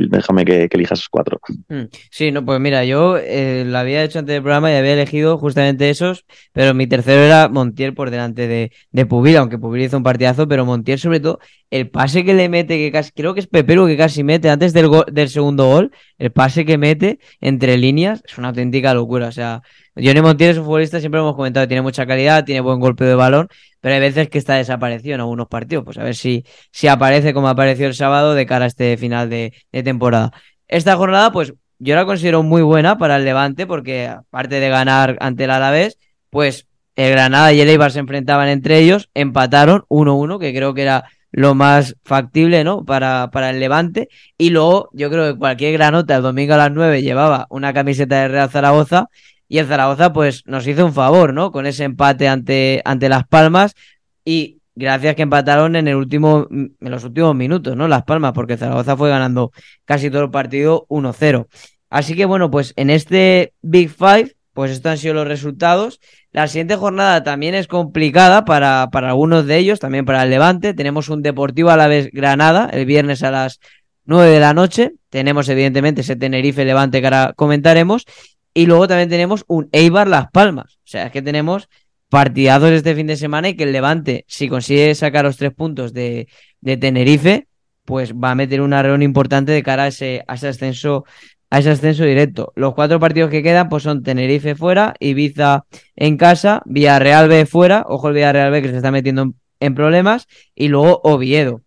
Déjame 0.10 0.46
que, 0.46 0.68
elijas 0.72 1.00
esos 1.00 1.10
cuatro. 1.10 1.40
Mm, 1.70 1.84
sí, 2.10 2.32
no, 2.32 2.44
pues 2.46 2.60
mira, 2.60 2.84
yo 2.86 3.18
eh, 3.18 3.64
lo 3.66 3.78
había 3.78 4.04
hecho 4.04 4.20
antes 4.20 4.34
del 4.34 4.44
programa 4.44 4.72
y 4.72 4.76
había 4.76 4.94
elegido 4.94 5.38
justamente 5.38 5.90
esos, 5.90 6.26
pero 6.52 6.74
mi 6.74 6.88
tercero 6.88 7.22
era 7.22 7.48
Montiel 7.48 7.94
por 7.94 8.10
delante 8.10 8.48
de, 8.48 8.72
de 8.92 9.06
Pubil, 9.06 9.38
aunque 9.38 9.58
Pubil 9.58 9.84
hizo 9.84 9.98
un 9.98 10.04
partidazo, 10.04 10.48
pero 10.48 10.66
Montiel 10.66 11.00
sobre 11.00 11.20
todo, 11.20 11.40
el 11.70 11.90
pase 11.90 12.26
que 12.26 12.34
le 12.34 12.50
mete, 12.50 12.78
que 12.78 12.92
casi, 12.92 13.12
creo 13.12 13.34
que 13.34 13.40
es 13.40 13.48
Pepero 13.48 13.88
que 13.88 13.98
casi 13.98 14.24
mete 14.24 14.50
antes 14.50 14.74
del, 14.74 14.90
del 15.12 15.30
segundo 15.30 15.68
gol, 15.68 15.92
el 16.18 16.32
pase 16.32 16.66
que 16.66 16.78
mete 16.78 17.20
entre 17.40 17.78
líneas 17.78 18.22
es 18.28 18.38
una 18.38 18.50
auténtica 18.50 18.94
locura, 18.94 19.28
o 19.28 19.32
sea, 19.32 19.62
Johnny 19.96 20.22
Montiel 20.22 20.52
es 20.52 20.58
un 20.58 20.64
futbolista, 20.64 21.00
siempre 21.00 21.20
hemos 21.20 21.36
comentado, 21.36 21.68
tiene 21.68 21.82
mucha 21.82 22.06
calidad, 22.06 22.46
tiene 22.46 22.62
buen 22.62 22.80
golpe 22.80 23.04
de 23.04 23.14
balón, 23.14 23.50
pero 23.82 23.96
hay 23.96 24.00
veces 24.00 24.30
que 24.30 24.38
está 24.38 24.56
desaparecido 24.56 25.16
en 25.16 25.22
algunos 25.22 25.48
partidos. 25.48 25.84
Pues 25.84 25.98
a 25.98 26.04
ver 26.04 26.16
si, 26.16 26.46
si 26.72 26.88
aparece 26.88 27.34
como 27.34 27.50
apareció 27.50 27.88
el 27.88 27.94
sábado 27.94 28.34
de 28.34 28.46
cara 28.46 28.66
a 28.66 28.68
este 28.68 28.96
final 28.98 29.30
de, 29.30 29.54
temporada. 29.72 30.32
Esta 30.68 30.96
jornada, 30.96 31.32
pues 31.34 31.54
yo 31.80 31.96
la 31.96 32.06
considero 32.06 32.42
muy 32.42 32.62
buena 32.62 32.98
para 32.98 33.18
el 33.18 33.26
Levante, 33.26 33.68
porque 33.68 34.08
aparte 34.08 34.60
de 34.62 34.70
ganar 34.70 35.18
ante 35.20 35.44
el 35.44 35.52
Alavés, 35.52 35.98
pues 36.30 36.68
el 36.96 37.12
Granada 37.12 37.52
y 37.52 37.60
el 37.60 37.70
Eibar 37.70 37.92
se 37.92 38.00
enfrentaban 38.00 38.48
entre 38.48 38.80
ellos, 38.80 39.10
empataron 39.14 39.84
1-1, 39.90 40.40
que 40.40 40.54
creo 40.54 40.74
que 40.74 40.84
era 40.84 41.06
lo 41.32 41.56
más 41.56 41.96
factible, 42.04 42.64
¿no? 42.64 42.86
Para, 42.86 43.30
para 43.32 43.50
el 43.50 43.60
Levante. 43.60 44.08
Y 44.38 44.52
luego, 44.52 44.90
yo 44.94 45.10
creo 45.10 45.34
que 45.34 45.40
cualquier 45.40 45.74
granota 45.74 46.16
el 46.16 46.22
domingo 46.22 46.54
a 46.54 46.58
las 46.58 46.72
9 46.72 47.02
llevaba 47.02 47.48
una 47.50 47.74
camiseta 47.74 48.22
de 48.22 48.28
Real 48.30 48.50
Zaragoza 48.50 49.10
y 49.52 49.58
el 49.58 49.68
Zaragoza, 49.68 50.14
pues, 50.14 50.44
nos 50.46 50.66
hizo 50.66 50.86
un 50.86 50.94
favor, 50.94 51.34
¿no? 51.34 51.52
Con 51.52 51.66
ese 51.66 51.84
empate 51.84 52.30
ante, 52.30 52.82
ante 52.86 53.10
Las 53.10 53.28
Palmas. 53.28 53.76
Y 54.24 54.60
gracias 54.76 55.14
que 55.16 55.24
empataron 55.24 55.76
en 55.76 55.90
el 55.90 55.98
último, 55.98 56.48
en 56.50 56.74
los 56.80 57.04
últimos 57.04 57.36
minutos, 57.36 57.76
¿no? 57.76 57.90
Las 57.90 58.04
Palmas, 58.04 58.32
porque 58.32 58.56
Zaragoza 58.56 58.96
fue 58.96 59.10
ganando 59.10 59.52
casi 59.84 60.10
todo 60.10 60.24
el 60.24 60.32
partido 60.32 60.86
1-0. 60.88 61.48
Así 61.90 62.16
que 62.16 62.24
bueno, 62.24 62.50
pues 62.50 62.72
en 62.78 62.90
este 62.90 63.52
Big 63.62 63.90
Five, 63.90 64.38
pues 64.54 64.72
estos 64.72 64.90
han 64.94 64.98
sido 64.98 65.16
los 65.16 65.28
resultados. 65.28 66.00
La 66.32 66.48
siguiente 66.48 66.78
jornada 66.78 67.22
también 67.22 67.54
es 67.54 67.68
complicada 67.68 68.46
para, 68.46 68.88
para 68.90 69.10
algunos 69.10 69.48
de 69.48 69.58
ellos, 69.58 69.82
también 69.82 70.06
para 70.06 70.24
el 70.24 70.30
Levante. 70.30 70.74
Tenemos 70.74 71.10
un 71.10 71.24
Deportivo 71.24 71.72
a 71.72 71.76
la 71.76 71.88
vez 71.88 72.10
Granada, 72.14 72.70
el 72.72 72.86
viernes 72.86 73.22
a 73.22 73.32
las 73.32 73.60
9 74.06 74.30
de 74.30 74.40
la 74.40 74.54
noche. 74.54 74.94
Tenemos 75.10 75.50
evidentemente 75.50 76.02
ese 76.02 76.16
Tenerife 76.16 76.64
Levante 76.64 77.02
que 77.02 77.08
ahora 77.08 77.34
comentaremos. 77.36 78.06
Y 78.54 78.66
luego 78.66 78.88
también 78.88 79.10
tenemos 79.10 79.44
un 79.48 79.70
Eibar 79.72 80.08
Las 80.08 80.30
Palmas. 80.32 80.76
O 80.78 80.88
sea, 80.88 81.06
es 81.08 81.12
que 81.12 81.22
tenemos 81.22 81.70
partidazos 82.10 82.72
este 82.72 82.96
fin 82.96 83.08
de 83.08 83.16
semana 83.16 83.50
y 83.50 83.56
que 83.56 83.64
el 83.64 83.72
Levante, 83.72 84.26
si 84.28 84.50
consigue 84.50 84.94
sacar 84.96 85.24
los 85.24 85.38
tres 85.38 85.54
puntos 85.54 85.94
de, 85.94 86.28
de 86.60 86.78
Tenerife, 86.78 87.48
pues 87.86 88.14
va 88.14 88.32
a 88.32 88.36
meter 88.36 88.62
una 88.62 88.82
reunión 88.82 89.04
importante 89.04 89.52
de 89.52 89.64
cara 89.64 89.84
a 89.84 89.88
ese, 89.88 90.24
a 90.28 90.36
ese 90.36 90.50
ascenso 90.50 91.06
a 91.52 91.60
ese 91.60 91.70
ascenso 91.70 92.06
directo. 92.06 92.54
Los 92.56 92.74
cuatro 92.74 93.00
partidos 93.00 93.30
que 93.30 93.44
quedan 93.44 93.68
pues 93.68 93.84
son 93.84 94.04
Tenerife 94.04 94.56
fuera, 94.56 94.94
Ibiza 95.00 95.66
en 95.98 96.16
casa, 96.16 96.62
Villarreal 96.66 97.28
B 97.28 97.46
fuera, 97.46 97.84
ojo 97.88 98.08
el 98.08 98.14
Villarreal 98.14 98.52
B 98.52 98.62
que 98.62 98.70
se 98.70 98.78
está 98.78 98.90
metiendo 98.90 99.34
en 99.60 99.76
problemas, 99.76 100.28
y 100.56 100.70
luego 100.70 101.02
Oviedo. 101.04 101.62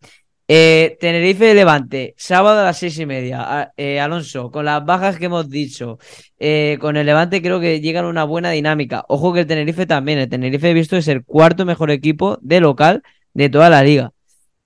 Eh, 0.47 0.99
Tenerife 1.01 1.55
Levante, 1.55 2.15
sábado 2.19 2.61
a 2.61 2.65
las 2.65 2.79
seis 2.79 2.99
y 2.99 3.07
media. 3.07 3.73
Eh, 3.77 3.99
Alonso, 3.99 4.51
con 4.51 4.67
las 4.67 4.85
bajas 4.85 5.19
que 5.19 5.27
hemos 5.27 5.49
dicho, 5.49 5.99
eh, 6.39 6.77
con 6.81 6.97
el 6.97 7.07
Levante 7.07 7.41
creo 7.41 7.61
que 7.61 7.81
llegan 7.81 8.05
a 8.05 8.09
una 8.09 8.25
buena 8.25 8.51
dinámica. 8.51 9.05
Ojo 9.09 9.33
que 9.33 9.41
el 9.41 9.47
Tenerife 9.47 9.87
también. 9.87 10.19
El 10.19 10.29
Tenerife 10.29 10.71
he 10.71 10.75
visto 10.75 10.97
es 10.97 11.09
el 11.09 11.25
cuarto 11.25 11.65
mejor 11.65 11.91
equipo 11.91 12.39
de 12.43 12.61
local 12.61 13.03
de 13.33 13.49
toda 13.49 13.71
la 13.71 13.83
liga. 13.83 14.13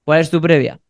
¿Cuál 0.04 0.20
es 0.20 0.30
tu 0.30 0.40
previa? 0.40 0.80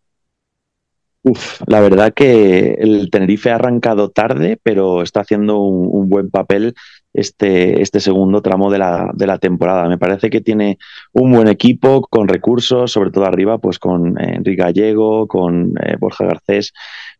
Uf, 1.22 1.60
la 1.66 1.80
verdad 1.80 2.14
que 2.14 2.74
el 2.78 3.10
Tenerife 3.10 3.50
ha 3.50 3.56
arrancado 3.56 4.08
tarde, 4.08 4.58
pero 4.62 5.02
está 5.02 5.20
haciendo 5.20 5.58
un 5.58 6.08
buen 6.08 6.30
papel 6.30 6.74
este, 7.18 7.82
este 7.82 8.00
segundo 8.00 8.42
tramo 8.42 8.70
de 8.70 8.78
la, 8.78 9.10
de 9.14 9.26
la, 9.26 9.38
temporada. 9.38 9.88
Me 9.88 9.98
parece 9.98 10.30
que 10.30 10.40
tiene 10.40 10.78
un 11.12 11.32
buen 11.32 11.48
equipo 11.48 12.02
con 12.02 12.28
recursos, 12.28 12.92
sobre 12.92 13.10
todo 13.10 13.24
arriba, 13.24 13.58
pues 13.58 13.78
con 13.78 14.18
eh, 14.18 14.36
Enrique 14.36 14.62
Gallego, 14.62 15.26
con 15.26 15.74
eh, 15.82 15.96
Borja 15.98 16.24
Garcés. 16.26 16.72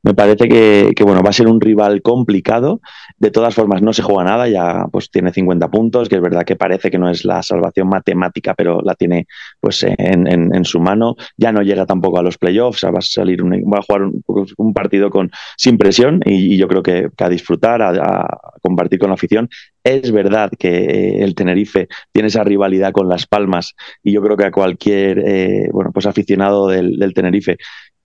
Me 0.03 0.15
parece 0.15 0.49
que, 0.49 1.05
bueno, 1.05 1.23
va 1.23 1.31
a 1.31 1.33
ser 1.33 1.49
un 1.49 1.61
rival 1.61 2.03
complicado. 2.03 2.81
De 3.19 3.31
todas 3.31 3.55
formas, 3.55 3.83
no 3.83 3.93
se 3.93 4.03
juega 4.03 4.25
nada, 4.25 4.49
ya 4.49 4.87
pues 4.93 5.11
tiene 5.11 5.33
50 5.33 5.69
puntos, 5.71 6.09
que 6.09 6.17
es 6.17 6.23
verdad 6.23 6.45
que 6.45 6.57
parece 6.57 6.91
que 6.91 6.99
no 6.99 7.11
es 7.11 7.25
la 7.25 7.43
salvación 7.43 7.89
matemática, 7.89 8.55
pero 8.55 8.81
la 8.83 8.95
tiene 8.95 9.27
pues 9.61 9.85
en, 9.85 10.65
su 10.65 10.81
mano. 10.81 11.17
Ya 11.37 11.53
no 11.53 11.63
llega 11.63 11.85
tampoco 11.87 12.19
a 12.19 12.23
los 12.23 12.39
playoffs, 12.39 12.85
va 12.85 12.99
a 12.99 13.03
salir 13.03 13.43
va 13.45 13.79
a 13.79 13.83
jugar 13.83 14.11
un, 14.57 14.73
partido 14.73 15.11
con 15.11 15.31
sin 15.57 15.79
presión 15.79 16.21
y, 16.25 16.57
yo 16.57 16.69
creo 16.69 16.83
que, 16.83 17.09
a 17.19 17.29
disfrutar, 17.29 17.83
a 17.83 18.27
compartir 18.63 18.99
con 18.99 19.09
la 19.09 19.15
afición 19.15 19.49
es 19.89 20.13
verdad 20.13 20.51
que 20.59 21.23
el 21.23 21.35
Tenerife 21.35 21.89
tiene 22.13 22.29
esa 22.29 22.45
rivalidad 22.45 22.93
con 22.93 23.09
Las 23.09 23.27
Palmas 23.27 23.75
y 24.03 24.13
yo 24.13 24.23
creo 24.23 24.37
que 24.37 24.45
a 24.45 24.51
cualquier 24.51 25.19
eh, 25.27 25.69
bueno, 25.73 25.93
pues 25.93 26.07
aficionado 26.07 26.69
del, 26.69 27.13
Tenerife 27.15 27.57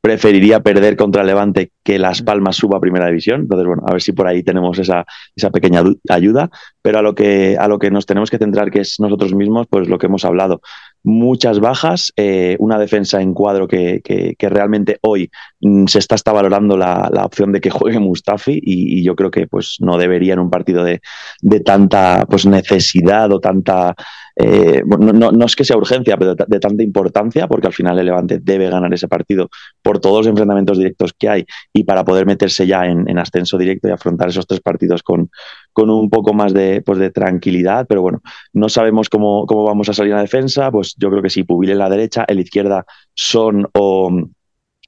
preferiría 0.04 0.60
perder 0.60 0.98
contra 0.98 1.24
Levante 1.24 1.72
que 1.82 1.98
Las 1.98 2.22
Palmas 2.22 2.58
suba 2.58 2.76
a 2.76 2.82
Primera 2.82 3.08
División. 3.08 3.42
Entonces, 3.42 3.66
bueno, 3.66 3.84
a 3.88 3.94
ver 3.94 4.02
si 4.02 4.12
por 4.12 4.28
ahí 4.28 4.44
tenemos 4.44 4.78
esa, 4.78 5.06
esa 5.34 5.50
pequeña 5.50 5.82
ayuda. 6.10 6.50
Pero 6.82 7.00
a 7.00 7.02
lo, 7.02 7.16
que, 7.16 7.56
a 7.58 7.70
lo 7.70 7.80
que 7.80 7.90
nos 7.90 8.06
tenemos 8.06 8.30
que 8.30 8.38
centrar, 8.38 8.70
que 8.70 8.82
es 8.82 9.00
nosotros 9.00 9.34
mismos, 9.34 9.66
pues 9.70 9.88
lo 9.88 9.98
que 9.98 10.08
hemos 10.08 10.26
hablado 10.26 10.60
muchas 11.04 11.60
bajas, 11.60 12.14
eh, 12.16 12.56
una 12.60 12.80
defensa 12.80 13.22
en 13.22 13.34
cuadro 13.34 13.68
que, 13.68 14.02
que, 14.04 14.50
realmente 14.50 15.00
hoy 15.02 15.30
mm, 15.62 15.86
se 15.88 16.00
está, 16.00 16.16
está 16.16 16.32
valorando 16.32 16.78
la, 16.78 17.10
la, 17.12 17.26
opción 17.26 17.52
de 17.52 17.60
que 17.60 17.70
juegue 17.70 18.00
Mustafi 18.00 18.60
y, 18.62 19.04
yo 19.04 19.16
creo 19.16 19.30
que 19.32 19.48
pues 19.48 19.78
no 19.80 19.98
debería 19.98 20.34
en 20.34 20.40
un 20.40 20.50
partido 20.50 20.84
de, 20.84 21.02
de 21.42 21.60
tanta 21.60 22.26
pues 22.30 22.46
necesidad 22.46 23.32
o 23.34 23.40
tanta 23.40 23.96
eh, 24.36 24.84
no, 24.86 25.32
no, 25.32 25.46
es 25.46 25.56
que 25.56 25.64
sea 25.64 25.78
urgencia, 25.78 26.18
pero 26.18 26.36
de, 26.36 26.60
tanta 26.60 26.84
importancia, 26.84 27.48
porque 27.48 27.68
al 27.68 27.74
final 27.74 28.00
el 28.00 28.06
Levante 28.06 28.40
debe 28.42 28.70
ganar 28.70 28.94
ese 28.94 29.08
partido 29.08 29.50
por 29.82 30.00
todos 30.00 30.20
los 30.20 30.28
enfrentamientos 30.28 30.78
directos 30.78 31.14
que 31.18 31.30
hay 31.30 31.46
y 31.72 31.84
para 31.84 32.04
poder 32.04 32.26
meterse 32.26 32.66
ya 32.66 32.86
en, 32.86 33.08
en 33.08 33.20
ascenso 33.20 33.58
directo 33.58 33.88
y 33.88 33.92
afrontar 33.92 34.30
esos 34.30 34.48
tres 34.48 34.62
partidos 34.62 35.04
con, 35.04 35.30
con 35.72 35.90
un 35.90 36.10
poco 36.10 36.34
más 36.34 36.54
de, 36.54 36.82
pues 36.82 37.00
de 37.00 37.12
tranquilidad, 37.12 37.86
pero 37.88 38.02
bueno, 38.02 38.22
no 38.54 38.70
sabemos 38.70 39.10
cómo, 39.10 39.46
cómo 39.46 39.64
vamos 39.64 39.90
a 39.90 39.94
salir 39.94 40.14
a 40.14 40.18
la 40.18 40.22
defensa, 40.24 40.72
pues 40.72 40.96
yo 40.98 41.10
creo 41.10 41.22
que 41.22 41.30
si 41.30 41.44
Pubil 41.44 41.72
en 41.72 41.80
la 41.80 41.90
derecha, 41.90 42.26
en 42.28 42.36
la 42.36 42.42
izquierda 42.42 42.86
Son 43.14 43.68
o, 43.74 44.10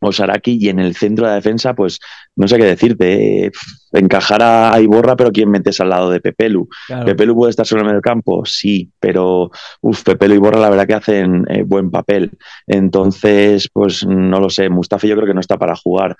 o 0.06 0.12
Saraki 0.12 0.58
y 0.60 0.70
en 0.70 0.80
el 0.80 0.96
centro 0.96 1.26
de 1.26 1.32
la 1.32 1.36
defensa, 1.36 1.74
pues 1.74 2.00
no 2.36 2.48
sé 2.48 2.58
qué 2.58 2.66
decirte, 2.66 3.46
eh, 3.46 3.52
encajar 3.92 4.42
a 4.44 4.80
Iborra, 4.80 5.16
pero 5.16 5.32
¿quién 5.32 5.50
metes 5.50 5.80
al 5.80 5.90
lado 5.90 6.10
de 6.10 6.20
Pepelu? 6.20 6.68
¿Pepelu 7.06 7.36
puede 7.36 7.52
estar 7.52 7.66
solo 7.66 7.88
en 7.88 7.96
el 7.96 8.02
campo? 8.02 8.46
Sí, 8.46 8.92
pero 9.00 9.52
uf, 9.82 10.04
Pepelu 10.04 10.34
y 10.34 10.38
Iborra 10.38 10.60
la 10.60 10.70
verdad 10.70 10.88
que 10.88 10.94
hacen 10.94 11.46
eh, 11.50 11.64
buen 11.64 11.92
papel. 11.92 12.32
Entonces, 12.68 13.70
pues 13.72 14.06
no 14.06 14.40
lo 14.40 14.50
sé, 14.50 14.70
Mustafa 14.70 15.08
yo 15.08 15.16
creo 15.16 15.28
que 15.28 15.34
no 15.34 15.42
está 15.42 15.58
para 15.58 15.76
jugar. 15.76 16.18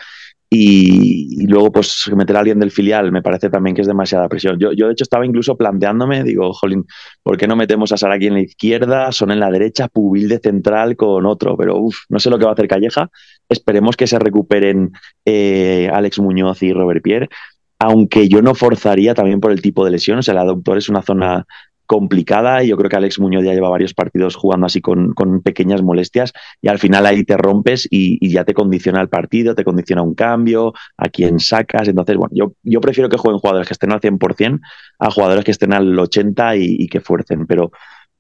Y, 0.50 1.46
luego, 1.48 1.72
pues, 1.72 2.10
meter 2.16 2.36
a 2.36 2.40
alguien 2.40 2.60
del 2.60 2.72
filial 2.72 3.12
me 3.12 3.22
parece 3.22 3.50
también 3.50 3.76
que 3.76 3.82
es 3.82 3.88
demasiada 3.88 4.30
presión. 4.30 4.58
Yo, 4.60 4.72
yo 4.74 4.88
de 4.88 4.94
hecho, 4.94 5.04
estaba 5.04 5.26
incluso 5.26 5.58
planteándome, 5.58 6.24
digo, 6.24 6.54
jolín, 6.54 6.86
¿por 7.24 7.38
qué 7.38 7.48
no 7.48 7.56
metemos 7.56 7.92
a 7.92 7.98
Sara 7.98 8.16
aquí 8.16 8.28
en 8.28 8.36
la 8.36 8.42
izquierda, 8.42 9.12
Son 9.12 9.32
en 9.32 9.40
la 9.40 9.50
derecha, 9.50 9.88
Pubil 9.88 10.30
de 10.30 10.40
central 10.40 10.96
con 10.96 11.26
otro? 11.26 11.58
Pero, 11.58 11.78
uff, 11.80 11.98
no 12.10 12.20
sé 12.20 12.30
lo 12.30 12.38
que 12.38 12.46
va 12.46 12.52
a 12.52 12.54
hacer 12.54 12.68
Calleja. 12.68 13.10
Esperemos 13.50 13.96
que 13.96 14.08
se 14.08 14.20
recuperen 14.20 14.92
eh, 15.26 15.90
Alex 15.94 16.20
Muñoz 16.20 16.64
y 16.64 16.74
Robert 16.74 17.04
Pierre 17.04 17.30
aunque 17.78 18.30
yo 18.30 18.42
no 18.42 18.56
forzaría 18.56 19.14
también 19.14 19.42
por 19.42 19.52
el 19.52 19.62
tipo 19.62 19.84
de 19.86 19.92
lesión. 19.92 20.20
O 20.20 20.22
sea, 20.22 20.34
la 20.34 20.46
doctor 20.46 20.78
es 20.78 20.90
una 20.90 21.02
zona 21.02 21.46
complicada 21.86 22.64
y 22.64 22.70
yo 22.70 22.78
creo 22.78 22.90
que 22.90 22.96
Alex 22.96 23.20
Muñoz 23.20 23.44
ya 23.44 23.54
lleva 23.54 23.70
varios 23.70 23.94
partidos 23.94 24.36
jugando 24.36 24.66
así 24.66 24.82
con, 24.82 25.14
pequeñas 25.44 25.84
molestias 25.84 26.34
y 26.62 26.68
al 26.68 26.80
final 26.80 27.06
ahí 27.06 27.24
te 27.24 27.38
rompes 27.38 27.88
y, 27.90 28.28
ya 28.28 28.44
te 28.44 28.54
condiciona 28.54 29.02
el 29.02 29.10
partido, 29.10 29.54
te 29.54 29.64
condiciona 29.64 30.02
un 30.02 30.16
cambio, 30.16 30.74
a 30.98 31.10
quién 31.10 31.40
sacas. 31.40 31.88
Entonces, 31.88 32.18
bueno, 32.18 32.32
yo, 32.34 32.54
yo 32.64 32.82
prefiero 32.82 33.10
que 33.10 33.18
jueguen 33.18 33.40
jugadores 33.40 33.68
que 33.68 33.74
estén 33.74 33.92
al 33.92 34.02
100% 34.02 34.60
a 35.00 35.12
jugadores 35.12 35.44
que 35.44 35.52
estén 35.52 35.74
al 35.74 35.96
80% 35.96 36.58
y, 36.60 36.88
que 36.88 37.02
fuercen, 37.02 37.46
pero 37.46 37.72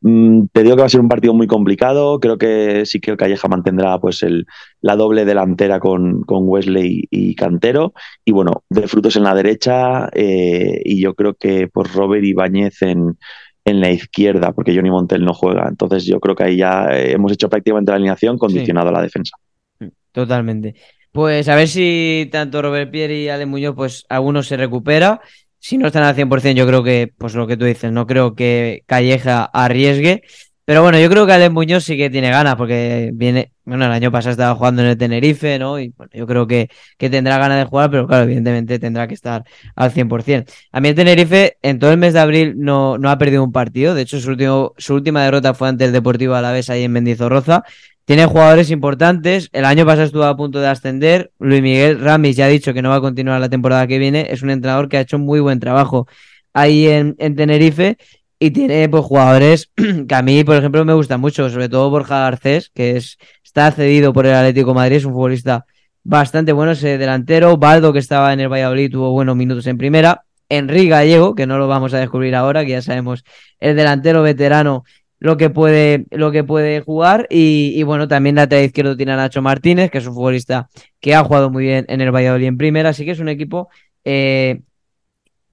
te 0.06 0.62
digo 0.62 0.76
que 0.76 0.82
va 0.82 0.86
a 0.86 0.89
ser 0.89 1.02
un 1.02 1.10
partido 1.10 1.34
muy 1.34 1.48
complicado. 1.48 2.20
Creo 2.20 2.38
que 2.38 2.86
sí 2.86 3.00
que 3.00 3.12
el 3.12 3.18
Calleja 3.18 3.48
mantendrá 3.48 4.00
pues 4.00 4.22
el, 4.22 4.46
la 4.82 4.96
doble 4.96 5.26
delantera 5.26 5.80
con, 5.80 6.22
con 6.22 6.44
Wesley 6.44 7.08
y 7.10 7.34
Cantero. 7.34 7.94
Y 8.24 8.32
bueno, 8.32 8.63
de 8.70 8.88
frutos 8.88 9.15
en 9.15 9.24
la 9.24 9.34
derecha. 9.34 10.10
Eh, 10.13 10.80
y 10.86 11.02
yo 11.02 11.15
creo 11.15 11.34
que 11.34 11.68
pues 11.68 11.91
Robert 11.94 12.24
Ibáñez 12.24 12.84
en, 12.84 13.18
en 13.63 13.82
la 13.82 13.89
izquierda, 13.89 14.52
porque 14.52 14.76
Johnny 14.76 14.91
Montel 14.91 15.26
no 15.26 15.34
juega. 15.34 15.68
Entonces 15.68 16.06
yo 16.06 16.20
creo 16.20 16.36
que 16.36 16.44
ahí 16.44 16.58
ya 16.58 16.89
eh, 16.91 17.13
hemos 17.13 17.32
hecho 17.32 17.50
prácticamente 17.50 17.91
la 17.91 17.96
alineación 17.96 18.38
condicionado 18.38 18.89
a 18.89 18.91
la 18.91 19.02
defensa. 19.02 19.36
Mm, 19.80 19.88
totalmente. 20.12 20.76
Pues 21.12 21.50
a 21.50 21.56
ver 21.56 21.68
si 21.68 22.30
tanto 22.32 22.62
Robert 22.62 22.91
Pierre 22.91 23.18
y 23.18 23.30
Ale 23.30 23.48
Muñoz, 23.48 23.74
pues 23.74 24.06
algunos 24.10 24.46
se 24.46 24.58
recupera. 24.58 25.22
Si 25.67 25.80
no 25.80 25.88
están 25.88 26.04
al 26.04 26.15
100%, 26.15 26.54
yo 26.54 26.67
creo 26.67 26.84
que, 26.84 27.12
pues 27.17 27.34
lo 27.34 27.47
que 27.47 27.58
tú 27.58 27.65
dices, 27.65 27.91
no 27.91 28.06
creo 28.06 28.36
que 28.36 28.84
Calleja 28.86 29.45
arriesgue. 29.45 30.21
Pero 30.63 30.84
bueno, 30.84 30.99
yo 30.99 31.10
creo 31.10 31.25
que 31.25 31.34
Alex 31.34 31.51
Muñoz 31.51 31.84
sí 31.84 31.97
que 31.97 32.12
tiene 32.12 32.30
ganas, 32.30 32.56
porque 32.56 33.10
viene, 33.15 33.51
bueno, 33.63 33.88
el 33.88 33.91
año 33.91 34.12
pasado 34.12 34.30
estaba 34.34 34.54
jugando 34.54 34.84
en 34.84 34.89
el 34.89 34.97
Tenerife, 34.99 35.58
¿no? 35.58 35.80
Y 35.80 35.89
bueno, 35.97 36.12
yo 36.13 36.28
creo 36.28 36.45
que, 36.45 36.69
que 36.99 37.10
tendrá 37.10 37.39
ganas 37.39 37.58
de 37.58 37.65
jugar, 37.65 37.89
pero 37.89 38.06
claro, 38.06 38.25
evidentemente 38.25 38.78
tendrá 38.78 39.08
que 39.08 39.15
estar 39.15 39.43
al 39.75 39.91
100%. 39.91 40.45
A 40.71 40.80
mí 40.82 40.89
el 40.89 40.93
Tenerife 40.95 41.58
en 41.63 41.80
todo 41.80 41.91
el 41.91 41.97
mes 41.97 42.13
de 42.13 42.19
abril 42.19 42.54
no, 42.58 42.99
no 42.99 43.10
ha 43.10 43.17
perdido 43.17 43.43
un 43.43 43.51
partido, 43.51 43.95
de 43.95 44.04
hecho 44.04 44.19
su, 44.19 44.30
último, 44.30 44.73
su 44.78 44.93
última 44.93 45.23
derrota 45.23 45.56
fue 45.56 45.67
ante 45.67 45.86
el 45.86 45.91
Deportivo 45.91 46.36
Alavés 46.36 46.69
ahí 46.69 46.84
en 46.84 46.91
Mendizorroza. 46.91 47.63
Tiene 48.06 48.28
jugadores 48.28 48.70
importantes, 48.70 49.50
el 49.52 49.65
año 49.65 49.84
pasado 49.84 50.04
estuvo 50.04 50.26
a 50.26 50.38
punto 50.38 50.60
de 50.60 50.68
ascender, 50.68 51.32
Luis 51.39 51.63
Miguel 51.63 52.00
Ramis 52.00 52.36
ya 52.36 52.46
ha 52.46 52.50
dicho 52.50 52.72
que 52.72 52.84
no 52.84 52.89
va 52.89 52.98
a 52.98 53.02
continuar 53.02 53.41
la 53.41 53.50
temporada 53.50 53.88
que 53.88 53.98
viene, 53.98 54.28
es 54.30 54.44
un 54.44 54.52
entrenador 54.52 54.89
que 54.89 54.98
ha 54.98 55.02
hecho 55.02 55.18
muy 55.18 55.39
buen 55.39 55.60
trabajo 55.60 56.08
ahí 56.54 56.88
en, 56.88 57.15
en 57.18 57.36
Tenerife. 57.36 57.98
Y 58.38 58.52
tiene 58.52 58.88
pues 58.89 59.04
jugadores 59.04 59.72
que 60.08 60.13
a 60.15 60.22
mí, 60.22 60.44
por 60.44 60.56
ejemplo, 60.58 60.86
me 60.86 60.94
gustan 60.94 61.20
mucho, 61.20 61.50
sobre 61.50 61.68
todo 61.68 61.89
Borja 61.89 62.20
Garcés, 62.20 62.70
que 62.74 62.98
es, 62.98 63.18
está 63.44 63.72
cedido 63.72 64.13
por 64.13 64.28
el 64.28 64.34
Atlético 64.34 64.74
Madrid, 64.74 64.98
es 64.98 65.06
un 65.06 65.13
futbolista 65.13 65.65
bastante 66.04 66.52
bueno 66.52 66.74
ese 66.74 67.00
delantero, 67.00 67.58
Baldo 67.58 67.91
que 67.91 68.00
estaba 68.00 68.34
en 68.34 68.39
el 68.39 68.50
Valladolid 68.50 68.91
tuvo 68.91 69.12
buenos 69.12 69.36
minutos 69.36 69.65
en 69.65 69.80
primera, 69.80 70.26
Enrique 70.50 70.89
Gallego, 70.89 71.34
que 71.34 71.48
no 71.48 71.58
lo 71.58 71.68
vamos 71.68 71.94
a 71.96 71.98
descubrir 71.98 72.36
ahora, 72.36 72.63
que 72.63 72.72
ya 72.72 72.82
sabemos 72.84 73.24
el 73.60 73.76
delantero 73.76 74.22
veterano 74.22 74.84
lo 75.25 75.38
que 75.38 75.49
puede, 75.49 76.05
lo 76.11 76.31
que 76.31 76.43
puede 76.43 76.81
jugar. 76.81 77.25
Y, 77.31 77.81
bueno, 77.81 78.07
también 78.07 78.35
lateral 78.35 78.65
izquierdo 78.65 78.95
tiene 78.95 79.13
a 79.13 79.15
Nacho 79.15 79.41
Martínez, 79.41 79.89
que 79.89 79.97
es 79.97 80.05
un 80.05 80.13
futbolista 80.13 80.69
que 80.99 81.15
ha 81.15 81.23
jugado 81.23 81.49
muy 81.49 81.63
bien 81.63 81.83
en 81.89 81.99
el 81.99 82.11
Valladolid 82.13 82.45
en 82.45 82.57
primera. 82.57 82.89
Así 82.89 83.05
que 83.05 83.11
es 83.11 83.19
un 83.19 83.29
equipo 83.29 83.69
eh, 84.03 84.61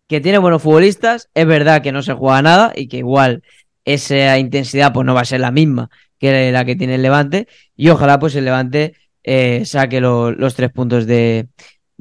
que 0.08 0.20
tiene 0.20 0.37
buenos 0.37 0.61
futbolistas. 0.61 1.30
Es 1.32 1.46
verdad 1.46 1.80
que 1.80 1.90
no 1.90 2.02
se 2.02 2.12
juega 2.12 2.42
nada 2.42 2.74
y 2.76 2.87
que 2.87 2.98
igual 2.98 3.42
esa 3.87 4.38
intensidad 4.38 4.92
pues 4.92 5.06
no 5.06 5.14
va 5.14 5.22
a 5.22 5.24
ser 5.24 5.40
la 5.40 5.50
misma 5.50 5.88
que 6.18 6.52
la 6.52 6.66
que 6.66 6.76
tiene 6.76 6.96
el 6.96 7.02
Levante. 7.02 7.48
Y 7.74 7.88
ojalá 7.88 8.18
pues 8.18 8.37
el 8.37 8.44
Levante 8.44 8.92
eh, 9.24 9.64
saque 9.64 10.02
lo, 10.02 10.32
los 10.32 10.54
tres 10.54 10.70
puntos 10.70 11.06
de, 11.06 11.48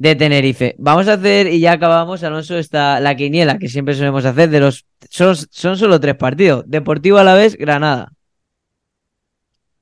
de 0.02 0.16
Tenerife. 0.16 0.74
Vamos 0.78 1.06
a 1.06 1.12
hacer, 1.12 1.46
y 1.46 1.60
ya 1.60 1.72
acabamos, 1.72 2.24
Alonso, 2.24 2.58
está 2.58 2.98
la 2.98 3.14
quiniela 3.14 3.56
que 3.60 3.68
siempre 3.68 3.94
solemos 3.94 4.24
hacer 4.24 4.50
de 4.50 4.58
los. 4.58 4.84
Son, 5.08 5.36
son 5.36 5.76
solo 5.76 6.00
tres 6.00 6.16
partidos. 6.16 6.64
Deportivo 6.66 7.18
a 7.18 7.24
la 7.24 7.34
vez, 7.34 7.56
Granada. 7.56 8.12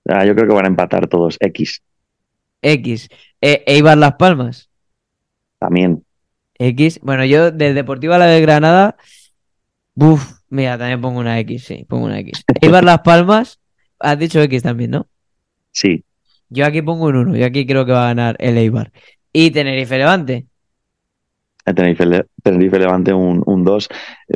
Ah, 0.07 0.27
yo 0.27 0.35
creo 0.35 0.47
que 0.47 0.53
van 0.55 0.67
a 0.67 0.69
empatar 0.69 1.09
todos. 1.09 1.39
X. 1.41 1.81
X. 2.61 3.09
E 3.41 3.65
Eibar 3.67 3.97
Las 3.97 4.17
Palmas. 4.17 4.69
También. 5.59 6.05
X. 6.59 7.01
Bueno, 7.03 7.25
yo 7.25 7.51
del 7.51 7.75
Deportivo 7.75 8.13
a 8.13 8.19
la 8.19 8.27
vez 8.27 8.43
Granada. 8.43 8.97
Buf, 9.95 10.23
mira, 10.51 10.77
también 10.77 11.01
pongo 11.01 11.21
una 11.21 11.39
X, 11.41 11.65
sí, 11.65 11.87
pongo 11.89 12.05
una 12.05 12.19
X. 12.19 12.45
Eibar 12.61 12.85
Las 12.85 13.01
Palmas. 13.01 13.59
Has 13.99 14.19
dicho 14.19 14.39
X 14.43 14.63
también, 14.63 14.91
¿no? 14.91 15.07
Sí. 15.71 16.05
Yo 16.51 16.67
aquí 16.67 16.83
pongo 16.83 17.07
un 17.07 17.17
1. 17.17 17.37
Yo 17.37 17.47
aquí 17.47 17.65
creo 17.65 17.87
que 17.87 17.93
va 17.93 18.05
a 18.05 18.09
ganar 18.09 18.37
el 18.39 18.59
Eibar. 18.59 18.93
Y 19.33 19.51
Tenerife 19.51 19.99
Levante. 19.99 20.47
Tenerife, 21.65 22.79
Levante 22.79 23.13
un 23.13 23.65
2. 23.65 23.89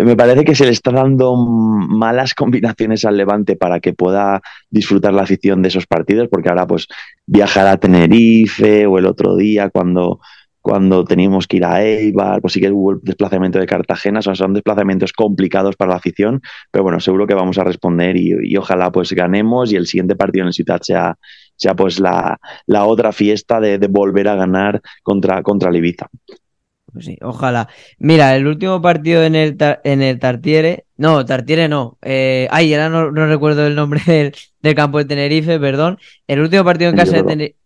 Me 0.04 0.16
parece 0.16 0.44
que 0.44 0.54
se 0.54 0.64
le 0.64 0.70
está 0.70 0.90
dando 0.92 1.36
malas 1.36 2.34
combinaciones 2.34 3.04
al 3.04 3.16
Levante 3.16 3.56
para 3.56 3.80
que 3.80 3.92
pueda 3.92 4.40
disfrutar 4.70 5.12
la 5.12 5.22
afición 5.22 5.62
de 5.62 5.68
esos 5.68 5.86
partidos, 5.86 6.28
porque 6.30 6.48
ahora 6.48 6.66
pues 6.66 6.86
viajar 7.26 7.66
a 7.66 7.78
Tenerife 7.78 8.86
o 8.86 8.98
el 8.98 9.06
otro 9.06 9.36
día 9.36 9.70
cuando, 9.70 10.20
cuando 10.60 11.04
teníamos 11.04 11.46
que 11.46 11.56
ir 11.56 11.64
a 11.64 11.82
Eibar, 11.82 12.40
pues 12.40 12.52
sí 12.52 12.60
que 12.60 12.70
hubo 12.70 12.92
el 12.92 13.00
desplazamiento 13.02 13.58
de 13.58 13.66
Cartagena, 13.66 14.22
son, 14.22 14.36
son 14.36 14.54
desplazamientos 14.54 15.12
complicados 15.12 15.76
para 15.76 15.90
la 15.90 15.96
afición, 15.96 16.40
pero 16.70 16.84
bueno, 16.84 17.00
seguro 17.00 17.26
que 17.26 17.34
vamos 17.34 17.58
a 17.58 17.64
responder 17.64 18.16
y, 18.16 18.32
y 18.42 18.56
ojalá 18.56 18.92
pues 18.92 19.12
ganemos 19.12 19.72
y 19.72 19.76
el 19.76 19.86
siguiente 19.86 20.14
partido 20.14 20.44
en 20.44 20.48
el 20.48 20.54
Ciudad 20.54 20.80
sea, 20.82 21.16
sea 21.56 21.74
pues 21.74 22.00
la, 22.00 22.38
la 22.66 22.84
otra 22.84 23.12
fiesta 23.12 23.60
de, 23.60 23.78
de, 23.78 23.86
volver 23.86 24.28
a 24.28 24.34
ganar 24.34 24.80
contra, 25.02 25.42
contra 25.42 25.70
el 25.70 25.76
Ibiza. 25.76 26.08
Pues 26.92 27.06
sí, 27.06 27.18
ojalá. 27.22 27.68
Mira, 27.98 28.36
el 28.36 28.46
último 28.46 28.80
partido 28.80 29.24
en 29.24 29.34
el, 29.34 29.56
en 29.82 30.00
el 30.00 30.20
Tartiere, 30.20 30.84
no, 30.96 31.24
Tartiere 31.24 31.68
no, 31.68 31.98
eh, 32.02 32.46
ay, 32.52 32.72
ahora 32.72 32.88
no, 32.88 33.10
no, 33.10 33.26
recuerdo 33.26 33.66
el 33.66 33.74
nombre 33.74 34.00
del, 34.06 34.34
del, 34.62 34.74
campo 34.74 34.98
de 34.98 35.04
Tenerife, 35.04 35.58
perdón. 35.58 35.98
El 36.28 36.40
último 36.40 36.64
partido 36.64 36.90
en 36.90 36.96
casa 36.96 37.16
de 37.16 37.22
Tenerife, 37.24 37.58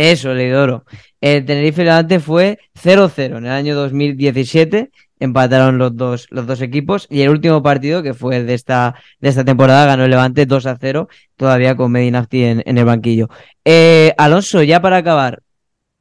eso, 0.00 0.32
Leidoro. 0.34 0.84
El 1.20 1.44
Tenerife 1.44 1.84
Levante 1.84 2.20
fue 2.20 2.58
0-0 2.74 3.38
en 3.38 3.46
el 3.46 3.52
año 3.52 3.74
2017 3.74 4.90
empataron 5.20 5.78
los 5.78 5.94
dos, 5.96 6.26
los 6.30 6.46
dos 6.46 6.60
equipos 6.62 7.06
y 7.10 7.20
el 7.20 7.28
último 7.28 7.62
partido 7.62 8.02
que 8.02 8.14
fue 8.14 8.42
de 8.42 8.54
esta, 8.54 8.94
de 9.20 9.28
esta 9.28 9.44
temporada 9.44 9.86
ganó 9.86 10.04
el 10.04 10.10
Levante 10.10 10.46
2 10.46 10.66
a 10.66 10.76
0 10.80 11.08
todavía 11.36 11.76
con 11.76 11.92
Medinafti 11.92 12.42
en, 12.42 12.62
en 12.64 12.78
el 12.78 12.84
banquillo. 12.86 13.28
Eh, 13.64 14.14
Alonso, 14.16 14.62
ya 14.62 14.80
para 14.80 14.96
acabar, 14.96 15.42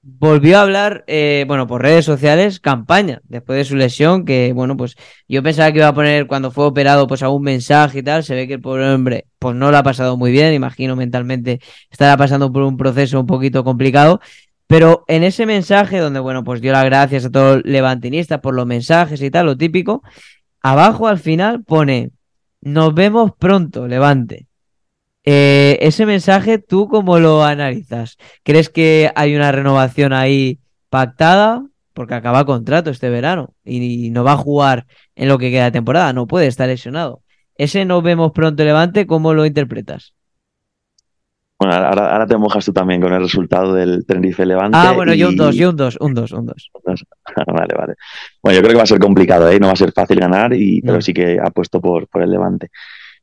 volvió 0.01 0.57
a 0.57 0.61
hablar, 0.61 1.03
eh, 1.07 1.45
bueno, 1.47 1.67
por 1.67 1.81
redes 1.81 2.05
sociales, 2.05 2.59
campaña, 2.59 3.21
después 3.25 3.57
de 3.57 3.65
su 3.65 3.75
lesión, 3.75 4.25
que, 4.25 4.53
bueno, 4.53 4.77
pues 4.77 4.95
yo 5.27 5.43
pensaba 5.43 5.71
que 5.71 5.79
iba 5.79 5.87
a 5.87 5.93
poner 5.93 6.27
cuando 6.27 6.51
fue 6.51 6.65
operado, 6.65 7.07
pues 7.07 7.23
algún 7.23 7.43
mensaje 7.43 7.99
y 7.99 8.03
tal, 8.03 8.23
se 8.23 8.35
ve 8.35 8.47
que 8.47 8.55
el 8.55 8.61
pobre 8.61 8.89
hombre, 8.93 9.27
pues 9.39 9.55
no 9.55 9.71
lo 9.71 9.77
ha 9.77 9.83
pasado 9.83 10.17
muy 10.17 10.31
bien, 10.31 10.53
imagino 10.53 10.95
mentalmente 10.95 11.59
estará 11.89 12.17
pasando 12.17 12.51
por 12.51 12.63
un 12.63 12.77
proceso 12.77 13.19
un 13.19 13.27
poquito 13.27 13.63
complicado, 13.63 14.21
pero 14.67 15.03
en 15.07 15.23
ese 15.23 15.45
mensaje, 15.45 15.97
donde, 15.99 16.19
bueno, 16.19 16.43
pues 16.43 16.61
dio 16.61 16.71
las 16.71 16.85
gracias 16.85 17.25
a 17.25 17.31
todos 17.31 17.57
los 17.57 17.65
levantinistas 17.65 18.39
por 18.39 18.53
los 18.55 18.65
mensajes 18.65 19.21
y 19.21 19.31
tal, 19.31 19.47
lo 19.47 19.57
típico, 19.57 20.03
abajo 20.61 21.07
al 21.07 21.19
final 21.19 21.63
pone, 21.63 22.11
nos 22.61 22.93
vemos 22.93 23.31
pronto, 23.37 23.87
Levante. 23.87 24.48
Eh, 25.25 25.77
ese 25.81 26.05
mensaje, 26.05 26.59
¿tú 26.59 26.87
cómo 26.87 27.19
lo 27.19 27.43
analizas? 27.43 28.17
¿Crees 28.43 28.69
que 28.69 29.11
hay 29.15 29.35
una 29.35 29.51
renovación 29.51 30.13
ahí 30.13 30.59
pactada? 30.89 31.63
Porque 31.93 32.13
acaba 32.13 32.45
contrato 32.45 32.89
este 32.89 33.09
verano 33.09 33.53
y 33.65 34.09
no 34.11 34.23
va 34.23 34.33
a 34.33 34.37
jugar 34.37 34.85
en 35.15 35.27
lo 35.27 35.37
que 35.37 35.51
queda 35.51 35.65
de 35.65 35.71
temporada, 35.71 36.13
no 36.13 36.27
puede 36.27 36.47
estar 36.47 36.67
lesionado. 36.67 37.21
Ese 37.55 37.83
nos 37.83 38.01
vemos 38.01 38.31
pronto, 38.31 38.63
Levante, 38.63 39.05
¿cómo 39.05 39.33
lo 39.33 39.45
interpretas? 39.45 40.13
Bueno, 41.59 41.73
ahora, 41.75 42.13
ahora, 42.13 42.25
te 42.25 42.37
mojas 42.37 42.63
tú 42.63 42.71
también 42.71 43.01
con 43.01 43.11
el 43.11 43.21
resultado 43.21 43.73
del 43.73 44.05
Tenerife 44.05 44.45
Levante. 44.45 44.77
Ah, 44.79 44.93
bueno, 44.93 45.13
y... 45.13 45.17
yo 45.17 45.27
un 45.27 45.35
2, 45.35 45.55
yo 45.55 45.71
un 45.71 45.75
2, 45.75 45.97
un 45.99 46.13
2, 46.13 46.31
un 46.31 46.45
2. 46.45 46.65
vale, 47.47 47.75
vale. 47.77 47.93
Bueno, 48.41 48.55
yo 48.55 48.61
creo 48.61 48.71
que 48.71 48.77
va 48.77 48.83
a 48.83 48.87
ser 48.87 48.99
complicado, 48.99 49.49
¿eh? 49.49 49.59
No 49.59 49.67
va 49.67 49.73
a 49.73 49.75
ser 49.75 49.91
fácil 49.91 50.21
ganar, 50.21 50.53
y, 50.53 50.81
pero 50.81 51.01
sí 51.01 51.13
que 51.13 51.37
apuesto 51.37 51.81
por, 51.81 52.07
por 52.07 52.23
el 52.23 52.31
Levante. 52.31 52.69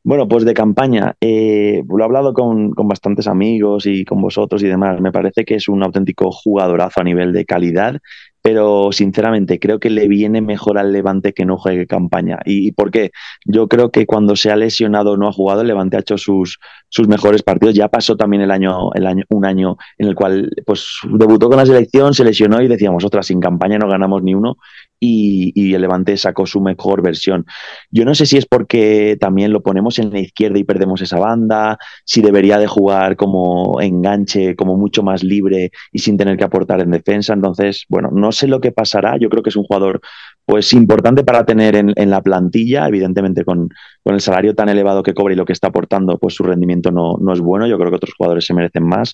Bueno, 0.07 0.25
pues 0.29 0.45
de 0.45 0.53
campaña, 0.53 1.17
eh, 1.19 1.83
lo 1.85 1.99
he 1.99 2.05
hablado 2.05 2.31
con, 2.33 2.71
con, 2.71 2.87
bastantes 2.87 3.27
amigos 3.27 3.85
y 3.85 4.05
con 4.05 4.21
vosotros 4.21 4.63
y 4.63 4.67
demás. 4.67 5.01
Me 5.01 5.11
parece 5.11 5.43
que 5.43 5.55
es 5.55 5.67
un 5.67 5.83
auténtico 5.83 6.31
jugadorazo 6.31 7.01
a 7.01 7.03
nivel 7.03 7.33
de 7.33 7.43
calidad, 7.43 7.99
pero 8.41 8.93
sinceramente 8.93 9.59
creo 9.59 9.81
que 9.81 9.89
le 9.89 10.07
viene 10.07 10.39
mejor 10.39 10.77
al 10.77 10.93
Levante 10.93 11.33
que 11.33 11.43
no 11.43 11.57
juegue 11.57 11.85
campaña. 11.87 12.39
¿Y 12.45 12.71
por 12.71 12.89
qué? 12.89 13.11
Yo 13.43 13.67
creo 13.67 13.91
que 13.91 14.05
cuando 14.05 14.37
se 14.37 14.49
ha 14.49 14.55
lesionado 14.55 15.11
o 15.11 15.17
no 15.17 15.27
ha 15.27 15.33
jugado, 15.33 15.59
el 15.59 15.67
Levante 15.67 15.97
ha 15.97 15.99
hecho 15.99 16.17
sus, 16.17 16.57
sus 16.87 17.09
mejores 17.09 17.43
partidos. 17.43 17.75
Ya 17.75 17.89
pasó 17.89 18.15
también 18.15 18.43
el 18.43 18.51
año, 18.51 18.93
el 18.93 19.07
año, 19.07 19.25
un 19.27 19.45
año 19.45 19.75
en 19.97 20.07
el 20.07 20.15
cual 20.15 20.49
pues, 20.65 20.87
debutó 21.03 21.49
con 21.49 21.57
la 21.57 21.65
selección, 21.65 22.13
se 22.13 22.23
lesionó 22.23 22.61
y 22.61 22.69
decíamos, 22.69 23.03
ostras, 23.03 23.27
sin 23.27 23.41
campaña 23.41 23.77
no 23.77 23.89
ganamos 23.89 24.23
ni 24.23 24.33
uno. 24.33 24.55
Y, 24.99 25.73
el 25.73 25.81
Levante 25.81 26.17
sacó 26.17 26.45
su 26.47 26.59
mejor 26.61 27.01
versión. 27.01 27.45
Yo 27.91 28.05
no 28.05 28.15
sé 28.15 28.25
si 28.25 28.37
es 28.37 28.45
porque 28.45 29.17
también 29.19 29.51
lo 29.51 29.61
ponemos 29.61 29.99
en 29.99 30.11
la 30.11 30.19
izquierda 30.19 30.57
y 30.57 30.63
perdemos 30.63 31.01
esa 31.01 31.19
banda, 31.19 31.77
si 32.05 32.21
debería 32.21 32.57
de 32.57 32.67
jugar 32.67 33.15
como 33.15 33.79
enganche, 33.81 34.55
como 34.55 34.75
mucho 34.77 35.03
más 35.03 35.23
libre 35.23 35.71
y 35.91 35.99
sin 35.99 36.17
tener 36.17 36.37
que 36.37 36.43
aportar 36.43 36.81
en 36.81 36.91
defensa. 36.91 37.33
Entonces, 37.33 37.85
bueno, 37.89 38.09
no 38.11 38.31
sé 38.31 38.47
lo 38.47 38.59
que 38.59 38.71
pasará. 38.71 39.17
Yo 39.19 39.29
creo 39.29 39.43
que 39.43 39.49
es 39.49 39.55
un 39.55 39.65
jugador 39.65 40.01
pues 40.45 40.71
importante 40.73 41.23
para 41.23 41.45
tener 41.45 41.75
en, 41.75 41.93
en 41.95 42.09
la 42.09 42.21
plantilla, 42.21 42.87
evidentemente 42.87 43.43
con, 43.43 43.69
con, 44.01 44.15
el 44.15 44.21
salario 44.21 44.55
tan 44.55 44.69
elevado 44.69 45.03
que 45.03 45.13
cobra 45.13 45.33
y 45.33 45.37
lo 45.37 45.45
que 45.45 45.51
está 45.51 45.67
aportando, 45.67 46.17
pues 46.17 46.35
su 46.35 46.43
rendimiento 46.43 46.89
no, 46.89 47.17
no 47.19 47.33
es 47.33 47.41
bueno. 47.41 47.67
Yo 47.67 47.77
creo 47.77 47.89
que 47.89 47.97
otros 47.97 48.13
jugadores 48.17 48.45
se 48.45 48.53
merecen 48.53 48.85
más. 48.87 49.13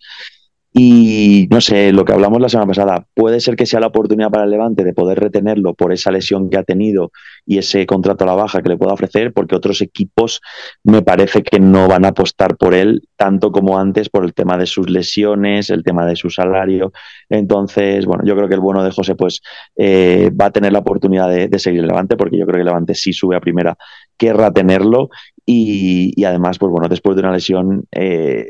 Y 0.76 1.48
no 1.52 1.62
sé, 1.62 1.92
lo 1.92 2.04
que 2.04 2.14
hablamos 2.14 2.42
la 2.42 2.50
semana 2.50 2.68
pasada, 2.68 3.06
puede 3.14 3.40
ser 3.40 3.56
que 3.56 3.68
sea 3.68 3.80
la 3.80 3.88
oportunidad 3.88 4.32
para 4.32 4.46
el 4.46 4.50
Levante 4.50 4.84
de 4.84 4.94
poder 4.94 5.20
retenerlo 5.20 5.76
por 5.76 5.94
esa 5.94 6.10
lesión 6.12 6.50
que 6.50 6.58
ha 6.58 6.64
tenido 6.64 7.12
y 7.46 7.60
ese 7.60 7.86
contrato 7.86 8.24
a 8.24 8.28
la 8.28 8.34
baja 8.34 8.64
que 8.64 8.70
le 8.70 8.78
pueda 8.78 8.94
ofrecer, 8.94 9.34
porque 9.34 9.56
otros 9.56 9.82
equipos 9.82 10.42
me 10.84 11.04
parece 11.04 11.44
que 11.44 11.60
no 11.60 11.88
van 11.88 12.06
a 12.06 12.10
apostar 12.10 12.58
por 12.58 12.74
él 12.74 13.08
tanto 13.16 13.52
como 13.52 13.78
antes 13.78 14.10
por 14.10 14.26
el 14.26 14.34
tema 14.34 14.58
de 14.58 14.66
sus 14.66 14.90
lesiones, 14.90 15.70
el 15.70 15.84
tema 15.84 16.08
de 16.08 16.16
su 16.16 16.32
salario. 16.32 16.92
Entonces, 17.30 18.08
bueno, 18.08 18.24
yo 18.26 18.36
creo 18.36 18.48
que 18.48 18.56
el 18.56 18.60
bueno 18.60 18.84
de 18.84 18.90
José 18.90 19.14
pues 19.14 19.42
eh, 19.76 20.32
va 20.32 20.46
a 20.46 20.52
tener 20.52 20.74
la 20.74 20.80
oportunidad 20.80 21.30
de, 21.30 21.60
seguir 21.60 21.82
el 21.82 21.88
Levante, 21.88 22.18
porque 22.18 22.40
yo 22.40 22.46
creo 22.46 22.56
que 22.56 22.62
el 22.62 22.66
Levante 22.66 22.96
sí 22.96 23.14
sube 23.14 23.36
a 23.36 23.42
primera, 23.42 23.78
querrá 24.18 24.52
tenerlo 24.52 25.10
y, 25.46 26.20
y 26.20 26.24
además, 26.26 26.58
pues 26.58 26.72
bueno, 26.72 26.88
después 26.90 27.16
de 27.16 27.22
una 27.22 27.32
lesión... 27.32 27.86
Eh, 27.92 28.48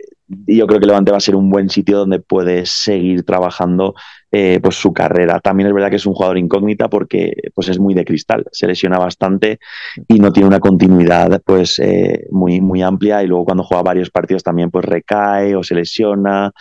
y 0.48 0.58
yo 0.58 0.68
creo 0.68 0.80
que 0.80 0.88
Levante 0.88 1.12
va 1.12 1.18
a 1.18 1.22
ser 1.22 1.36
un 1.36 1.50
buen 1.50 1.70
sitio 1.70 1.98
donde 1.98 2.20
puedes 2.20 2.70
seguir 2.70 3.24
trabajando 3.24 3.94
eh, 4.32 4.60
pues 4.64 4.76
su 4.76 4.92
carrera. 4.94 5.40
También 5.40 5.68
es 5.68 5.74
verdad 5.76 5.92
que 5.92 5.98
es 5.98 6.06
un 6.08 6.16
jugador 6.16 6.40
incógnita 6.40 6.90
porque 6.90 7.34
pues 7.54 7.70
es 7.70 7.78
muy 7.78 7.94
de 7.94 8.04
cristal, 8.04 8.46
se 8.52 8.66
lesiona 8.66 8.98
bastante 8.98 9.60
y 10.08 10.18
no 10.20 10.32
tiene 10.32 10.48
una 10.48 10.60
continuidad 10.60 11.40
pues 11.46 11.78
eh, 11.78 12.26
muy, 12.32 12.60
muy 12.60 12.82
amplia 12.82 13.22
y 13.22 13.28
luego 13.28 13.46
cuando 13.46 13.64
juega 13.64 13.84
varios 13.84 14.10
partidos 14.10 14.42
también 14.42 14.72
pues 14.72 14.86
recae 14.86 15.56
o 15.56 15.62
se 15.62 15.76
lesiona. 15.76 16.52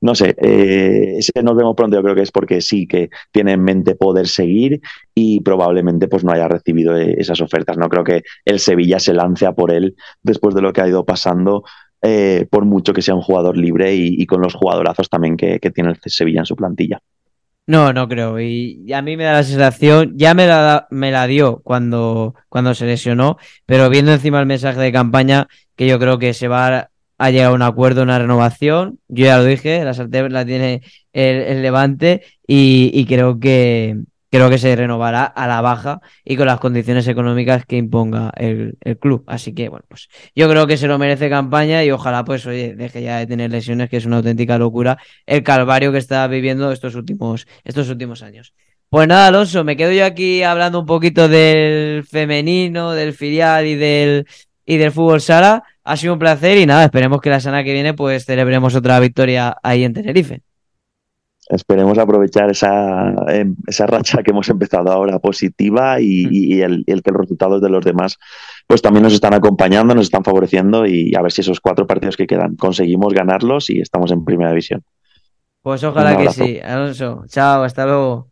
No 0.00 0.14
sé, 0.14 0.34
eh, 0.40 1.20
nos 1.44 1.56
vemos 1.56 1.76
pronto, 1.76 1.96
yo 1.96 2.02
creo 2.02 2.14
que 2.14 2.22
es 2.22 2.32
porque 2.32 2.60
sí 2.62 2.86
que 2.88 3.10
tiene 3.30 3.52
en 3.52 3.62
mente 3.62 3.94
poder 3.94 4.26
seguir 4.26 4.80
y 5.14 5.40
probablemente 5.42 6.08
pues 6.08 6.24
no 6.24 6.32
haya 6.32 6.48
recibido 6.48 6.96
esas 6.96 7.40
ofertas. 7.42 7.76
No 7.78 7.88
creo 7.88 8.02
que 8.02 8.22
el 8.44 8.58
Sevilla 8.58 8.98
se 8.98 9.14
lance 9.14 9.46
a 9.46 9.52
por 9.52 9.72
él 9.72 9.94
después 10.22 10.54
de 10.54 10.62
lo 10.62 10.72
que 10.72 10.80
ha 10.80 10.88
ido 10.88 11.04
pasando 11.04 11.62
por 12.50 12.64
mucho 12.64 12.92
que 12.92 13.02
sea 13.02 13.14
un 13.14 13.22
jugador 13.22 13.56
libre 13.56 13.94
y, 13.94 14.26
con 14.26 14.40
los 14.40 14.54
jugadorazos 14.54 15.08
también 15.08 15.36
que, 15.36 15.60
que, 15.60 15.70
tiene 15.70 15.90
el 15.90 15.98
Sevilla 16.10 16.40
en 16.40 16.46
su 16.46 16.56
plantilla. 16.56 17.00
No, 17.70 17.92
no 17.92 18.08
creo. 18.08 18.40
Y, 18.40 18.92
a 18.92 19.00
mí 19.00 19.16
me 19.16 19.22
da 19.24 19.34
la 19.34 19.44
sensación, 19.44 20.14
ya 20.16 20.34
me 20.34 20.48
la, 20.48 20.88
me 20.90 21.12
la 21.12 21.28
dio 21.28 21.60
cuando, 21.62 22.34
cuando 22.48 22.74
se 22.74 22.84
lesionó, 22.84 23.38
pero 23.64 23.88
viendo 23.88 24.12
encima 24.12 24.40
el 24.40 24.46
mensaje 24.46 24.80
de 24.80 24.90
campaña, 24.90 25.46
que 25.76 25.86
yo 25.86 26.00
creo 26.00 26.18
que 26.18 26.34
se 26.34 26.48
va 26.48 26.90
a 27.18 27.30
llegar 27.30 27.52
a 27.52 27.54
un 27.54 27.62
acuerdo, 27.62 28.02
una 28.02 28.18
renovación. 28.18 28.98
Yo 29.06 29.26
ya 29.26 29.38
lo 29.38 29.44
dije, 29.44 29.84
la 29.84 29.94
sartén 29.94 30.32
la 30.32 30.44
tiene 30.44 30.82
el, 31.12 31.62
Levante 31.62 32.22
y, 32.44 33.06
creo 33.06 33.38
que, 33.38 33.98
creo 34.30 34.48
que 34.48 34.58
se 34.58 34.74
renovará 34.76 35.24
a 35.24 35.46
la 35.46 35.60
baja 35.60 36.00
y 36.24 36.36
con 36.36 36.46
las 36.46 36.60
condiciones 36.60 37.06
económicas 37.08 37.66
que 37.66 37.76
imponga 37.76 38.32
el, 38.36 38.78
club. 39.00 39.24
Así 39.26 39.54
que, 39.54 39.68
bueno, 39.68 39.84
pues 39.88 40.08
yo 40.34 40.48
creo 40.48 40.66
que 40.66 40.76
se 40.76 40.86
lo 40.86 40.98
merece 40.98 41.28
campaña 41.28 41.84
y 41.84 41.90
ojalá, 41.90 42.24
pues, 42.24 42.46
oye, 42.46 42.74
deje 42.74 43.02
ya 43.02 43.18
de 43.18 43.26
tener 43.26 43.50
lesiones, 43.50 43.90
que 43.90 43.96
es 43.96 44.06
una 44.06 44.18
auténtica 44.18 44.58
locura 44.58 44.98
el 45.26 45.42
calvario 45.42 45.92
que 45.92 45.98
está 45.98 46.26
viviendo 46.28 46.72
estos 46.72 46.94
últimos, 46.94 47.46
estos 47.64 47.88
últimos 47.88 48.22
años. 48.22 48.54
Pues 48.88 49.06
nada, 49.06 49.28
Alonso, 49.28 49.62
me 49.64 49.76
quedo 49.76 49.92
yo 49.92 50.04
aquí 50.04 50.42
hablando 50.42 50.80
un 50.80 50.86
poquito 50.86 51.28
del 51.28 52.04
femenino, 52.04 52.92
del 52.92 53.12
filial 53.14 53.66
y 53.66 53.76
del, 53.76 54.26
y 54.66 54.76
del 54.78 54.92
fútbol 54.92 55.20
sala. 55.20 55.62
Ha 55.84 55.96
sido 55.96 56.14
un 56.14 56.18
placer 56.18 56.58
y 56.58 56.66
nada, 56.66 56.84
esperemos 56.84 57.20
que 57.20 57.30
la 57.30 57.40
semana 57.40 57.64
que 57.64 57.72
viene 57.72 57.94
pues 57.94 58.24
celebremos 58.24 58.74
otra 58.74 58.98
victoria 59.00 59.56
ahí 59.62 59.84
en 59.84 59.92
Tenerife 59.94 60.42
esperemos 61.50 61.98
aprovechar 61.98 62.50
esa, 62.50 63.14
em, 63.28 63.56
esa 63.66 63.86
racha 63.86 64.22
que 64.22 64.30
hemos 64.30 64.48
empezado 64.48 64.90
ahora 64.90 65.18
positiva 65.18 65.96
mm. 65.96 66.02
y, 66.02 66.62
el, 66.62 66.84
que 66.86 67.10
los 67.10 67.20
resultados 67.22 67.60
de 67.60 67.68
los 67.68 67.84
demás 67.84 68.18
pues 68.66 68.82
también 68.82 69.02
nos 69.02 69.12
están 69.12 69.34
acompañando, 69.34 69.94
nos 69.94 70.06
están 70.06 70.24
favoreciendo 70.24 70.86
y 70.86 71.14
a 71.14 71.22
ver 71.22 71.32
si 71.32 71.40
esos 71.40 71.60
cuatro 71.60 71.86
partidos 71.86 72.16
que 72.16 72.26
quedan 72.26 72.56
conseguimos 72.56 73.12
ganarlos 73.12 73.70
y 73.70 73.80
estamos 73.80 74.12
en 74.12 74.24
primera 74.24 74.50
división. 74.50 74.82
Pues 75.62 75.84
ojalá 75.84 76.16
que 76.16 76.30
sí, 76.30 76.58
Alonso. 76.58 77.24
Chao, 77.28 77.64
hasta 77.64 77.84
luego. 77.84 78.28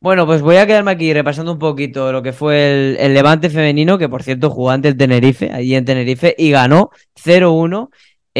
Bueno, 0.00 0.26
pues 0.26 0.42
voy 0.42 0.56
a 0.56 0.66
quedarme 0.66 0.92
aquí 0.92 1.12
repasando 1.12 1.50
un 1.50 1.58
poquito 1.58 2.12
lo 2.12 2.22
que 2.22 2.32
fue 2.32 2.96
el, 3.04 3.14
Levante 3.14 3.50
femenino, 3.50 3.98
que 3.98 4.08
por 4.08 4.22
cierto 4.22 4.48
jugó 4.48 4.70
ante 4.70 4.88
el 4.88 4.96
Tenerife, 4.96 5.50
allí 5.50 5.74
en 5.74 5.84
Tenerife, 5.84 6.36
y 6.38 6.52
ganó 6.52 6.90
0-1 7.24 7.88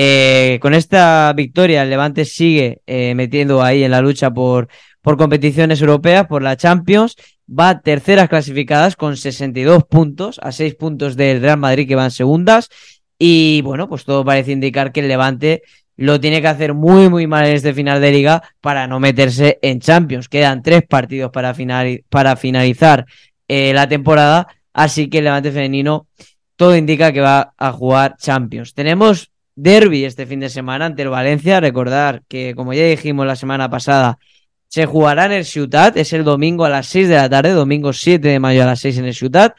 eh, 0.00 0.60
con 0.60 0.74
esta 0.74 1.32
victoria, 1.32 1.82
el 1.82 1.90
Levante 1.90 2.24
sigue 2.24 2.82
eh, 2.86 3.16
metiendo 3.16 3.64
ahí 3.64 3.82
en 3.82 3.90
la 3.90 4.00
lucha 4.00 4.30
por, 4.30 4.68
por 5.02 5.16
competiciones 5.16 5.80
europeas, 5.80 6.28
por 6.28 6.40
la 6.40 6.56
Champions. 6.56 7.16
Va 7.50 7.80
terceras 7.80 8.28
clasificadas 8.28 8.94
con 8.94 9.16
62 9.16 9.82
puntos, 9.90 10.38
a 10.40 10.52
6 10.52 10.76
puntos 10.76 11.16
del 11.16 11.40
Real 11.40 11.58
Madrid 11.58 11.88
que 11.88 11.96
van 11.96 12.12
segundas. 12.12 12.68
Y 13.18 13.60
bueno, 13.62 13.88
pues 13.88 14.04
todo 14.04 14.24
parece 14.24 14.52
indicar 14.52 14.92
que 14.92 15.00
el 15.00 15.08
Levante 15.08 15.62
lo 15.96 16.20
tiene 16.20 16.40
que 16.40 16.46
hacer 16.46 16.74
muy, 16.74 17.08
muy 17.08 17.26
mal 17.26 17.46
en 17.46 17.56
este 17.56 17.74
final 17.74 18.00
de 18.00 18.12
liga 18.12 18.40
para 18.60 18.86
no 18.86 19.00
meterse 19.00 19.58
en 19.62 19.80
Champions. 19.80 20.28
Quedan 20.28 20.62
tres 20.62 20.84
partidos 20.88 21.32
para, 21.32 21.52
para 22.08 22.36
finalizar 22.36 23.04
eh, 23.48 23.72
la 23.74 23.88
temporada, 23.88 24.46
así 24.72 25.10
que 25.10 25.18
el 25.18 25.24
Levante 25.24 25.50
femenino 25.50 26.06
todo 26.54 26.76
indica 26.76 27.12
que 27.12 27.20
va 27.20 27.52
a 27.58 27.72
jugar 27.72 28.16
Champions. 28.16 28.74
Tenemos 28.74 29.32
derby 29.58 30.04
este 30.04 30.26
fin 30.26 30.40
de 30.40 30.48
semana 30.48 30.86
ante 30.86 31.02
el 31.02 31.08
Valencia. 31.08 31.60
Recordar 31.60 32.22
que, 32.28 32.54
como 32.54 32.72
ya 32.72 32.84
dijimos 32.84 33.26
la 33.26 33.36
semana 33.36 33.68
pasada, 33.68 34.18
se 34.68 34.86
jugará 34.86 35.26
en 35.26 35.32
el 35.32 35.44
Ciutat. 35.44 35.96
Es 35.96 36.12
el 36.12 36.24
domingo 36.24 36.64
a 36.64 36.70
las 36.70 36.86
6 36.86 37.08
de 37.08 37.16
la 37.16 37.28
tarde, 37.28 37.50
domingo 37.50 37.92
7 37.92 38.26
de 38.26 38.40
mayo 38.40 38.62
a 38.62 38.66
las 38.66 38.80
6 38.80 38.98
en 38.98 39.04
el 39.06 39.14
Ciutat. 39.14 39.56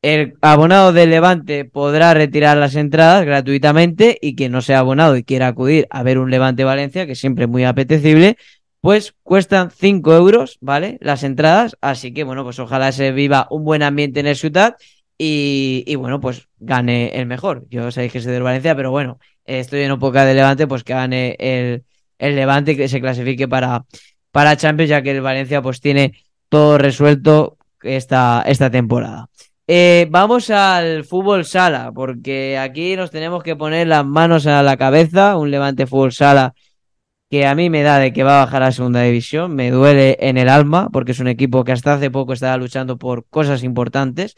El 0.00 0.34
abonado 0.40 0.92
del 0.92 1.10
Levante 1.10 1.64
podrá 1.64 2.14
retirar 2.14 2.56
las 2.56 2.76
entradas 2.76 3.26
gratuitamente 3.26 4.16
y 4.20 4.36
quien 4.36 4.52
no 4.52 4.62
sea 4.62 4.78
abonado 4.78 5.16
y 5.16 5.24
quiera 5.24 5.48
acudir 5.48 5.86
a 5.90 6.02
ver 6.04 6.18
un 6.18 6.30
Levante 6.30 6.64
Valencia, 6.64 7.06
que 7.06 7.16
siempre 7.16 7.44
es 7.44 7.50
muy 7.50 7.64
apetecible, 7.64 8.36
pues 8.80 9.14
cuestan 9.24 9.72
5 9.72 10.14
euros, 10.14 10.56
¿vale? 10.60 10.98
Las 11.00 11.24
entradas. 11.24 11.76
Así 11.80 12.14
que, 12.14 12.22
bueno, 12.22 12.44
pues 12.44 12.60
ojalá 12.60 12.92
se 12.92 13.10
viva 13.10 13.48
un 13.50 13.64
buen 13.64 13.82
ambiente 13.82 14.20
en 14.20 14.28
el 14.28 14.36
Ciutat 14.36 14.76
y, 15.18 15.96
bueno, 15.96 16.20
pues 16.20 16.48
gane 16.58 17.08
el 17.08 17.26
mejor. 17.26 17.66
Yo 17.70 17.90
sabéis 17.90 18.12
que 18.12 18.20
soy 18.20 18.32
del 18.32 18.44
Valencia, 18.44 18.76
pero 18.76 18.92
bueno, 18.92 19.18
estoy 19.44 19.82
en 19.82 19.92
un 19.92 19.98
poco 19.98 20.18
de 20.18 20.32
Levante, 20.32 20.68
pues 20.68 20.84
que 20.84 20.94
gane 20.94 21.36
el, 21.40 21.84
el 22.18 22.36
Levante 22.36 22.72
y 22.72 22.76
que 22.76 22.88
se 22.88 23.00
clasifique 23.00 23.48
para, 23.48 23.84
para 24.30 24.56
Champions, 24.56 24.90
ya 24.90 25.02
que 25.02 25.10
el 25.10 25.20
Valencia 25.20 25.60
pues 25.60 25.80
tiene 25.80 26.14
todo 26.48 26.78
resuelto 26.78 27.58
esta, 27.82 28.44
esta 28.46 28.70
temporada. 28.70 29.28
Eh, 29.66 30.06
vamos 30.08 30.50
al 30.50 31.04
fútbol 31.04 31.44
sala, 31.44 31.90
porque 31.92 32.56
aquí 32.56 32.94
nos 32.94 33.10
tenemos 33.10 33.42
que 33.42 33.56
poner 33.56 33.88
las 33.88 34.06
manos 34.06 34.46
a 34.46 34.62
la 34.62 34.76
cabeza, 34.76 35.36
un 35.36 35.50
Levante 35.50 35.86
fútbol 35.86 36.12
sala 36.12 36.54
que 37.30 37.46
a 37.46 37.54
mí 37.54 37.68
me 37.68 37.82
da 37.82 37.98
de 37.98 38.12
que 38.14 38.22
va 38.22 38.40
a 38.40 38.44
bajar 38.46 38.62
a 38.62 38.72
segunda 38.72 39.02
división, 39.02 39.54
me 39.54 39.70
duele 39.70 40.16
en 40.20 40.38
el 40.38 40.48
alma, 40.48 40.88
porque 40.90 41.12
es 41.12 41.20
un 41.20 41.28
equipo 41.28 41.62
que 41.64 41.72
hasta 41.72 41.94
hace 41.94 42.10
poco 42.10 42.32
estaba 42.32 42.56
luchando 42.56 42.96
por 42.96 43.26
cosas 43.26 43.62
importantes 43.64 44.34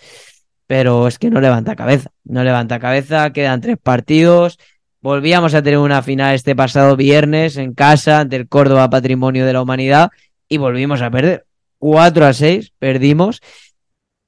pero 0.71 1.09
es 1.09 1.19
que 1.19 1.31
no 1.31 1.41
levanta 1.41 1.75
cabeza, 1.75 2.13
no 2.23 2.45
levanta 2.45 2.79
cabeza, 2.79 3.33
quedan 3.33 3.61
tres 3.61 3.77
partidos, 3.77 4.57
volvíamos 5.01 5.53
a 5.53 5.65
tener 5.65 5.81
una 5.81 6.01
final 6.01 6.33
este 6.33 6.55
pasado 6.55 6.95
viernes 6.95 7.57
en 7.57 7.75
casa 7.75 8.21
ante 8.21 8.37
el 8.37 8.47
Córdoba 8.47 8.89
Patrimonio 8.89 9.45
de 9.45 9.53
la 9.53 9.63
Humanidad 9.63 10.11
y 10.49 10.59
volvimos 10.59 11.03
a 11.03 11.11
perder. 11.11 11.45
4 11.79 12.25
a 12.25 12.33
6, 12.33 12.73
perdimos. 12.79 13.41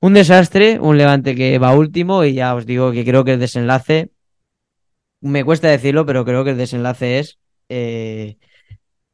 Un 0.00 0.14
desastre, 0.14 0.80
un 0.80 0.98
levante 0.98 1.36
que 1.36 1.60
va 1.60 1.76
último 1.76 2.24
y 2.24 2.34
ya 2.34 2.56
os 2.56 2.66
digo 2.66 2.90
que 2.90 3.04
creo 3.04 3.22
que 3.22 3.34
el 3.34 3.38
desenlace, 3.38 4.10
me 5.20 5.44
cuesta 5.44 5.68
decirlo, 5.68 6.04
pero 6.06 6.24
creo 6.24 6.42
que 6.42 6.50
el 6.50 6.58
desenlace 6.58 7.20
es 7.20 7.38
eh, 7.68 8.36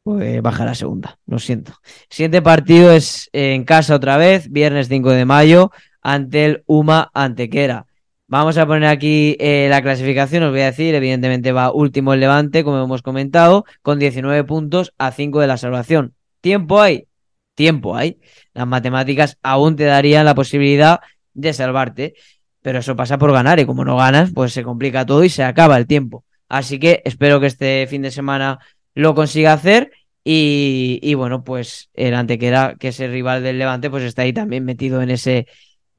pues 0.02 0.40
bajar 0.40 0.68
a 0.68 0.74
segunda, 0.74 1.18
lo 1.26 1.38
siento. 1.38 1.74
siguiente 2.08 2.40
partido 2.40 2.90
es 2.90 3.28
en 3.34 3.64
casa 3.64 3.96
otra 3.96 4.16
vez, 4.16 4.50
viernes 4.50 4.88
5 4.88 5.10
de 5.10 5.26
mayo, 5.26 5.70
ante 6.02 6.44
el 6.44 6.62
Uma 6.66 7.10
Antequera. 7.14 7.86
Vamos 8.30 8.58
a 8.58 8.66
poner 8.66 8.88
aquí 8.90 9.36
eh, 9.40 9.68
la 9.70 9.80
clasificación, 9.80 10.42
os 10.42 10.50
voy 10.50 10.60
a 10.60 10.66
decir, 10.66 10.94
evidentemente 10.94 11.50
va 11.50 11.72
último 11.72 12.12
el 12.12 12.20
Levante, 12.20 12.62
como 12.62 12.82
hemos 12.84 13.00
comentado, 13.00 13.64
con 13.80 13.98
19 13.98 14.44
puntos 14.44 14.92
a 14.98 15.12
5 15.12 15.40
de 15.40 15.46
la 15.46 15.56
salvación. 15.56 16.14
¿Tiempo 16.42 16.80
hay? 16.80 17.06
Tiempo 17.54 17.96
hay. 17.96 18.20
Las 18.52 18.66
matemáticas 18.66 19.38
aún 19.42 19.76
te 19.76 19.84
darían 19.84 20.26
la 20.26 20.34
posibilidad 20.34 21.00
de 21.32 21.54
salvarte, 21.54 22.14
pero 22.60 22.80
eso 22.80 22.96
pasa 22.96 23.16
por 23.16 23.32
ganar 23.32 23.60
y 23.60 23.64
como 23.64 23.82
no 23.82 23.96
ganas, 23.96 24.30
pues 24.34 24.52
se 24.52 24.62
complica 24.62 25.06
todo 25.06 25.24
y 25.24 25.30
se 25.30 25.42
acaba 25.42 25.78
el 25.78 25.86
tiempo. 25.86 26.24
Así 26.50 26.78
que 26.78 27.00
espero 27.06 27.40
que 27.40 27.46
este 27.46 27.86
fin 27.88 28.02
de 28.02 28.10
semana 28.10 28.58
lo 28.94 29.14
consiga 29.14 29.54
hacer 29.54 29.90
y, 30.22 30.98
y 31.02 31.14
bueno, 31.14 31.44
pues 31.44 31.88
el 31.94 32.14
Antequera, 32.14 32.76
que 32.78 32.88
es 32.88 33.00
el 33.00 33.10
rival 33.12 33.42
del 33.42 33.58
Levante, 33.58 33.88
pues 33.88 34.04
está 34.04 34.22
ahí 34.22 34.34
también 34.34 34.66
metido 34.66 35.00
en 35.00 35.10
ese 35.10 35.46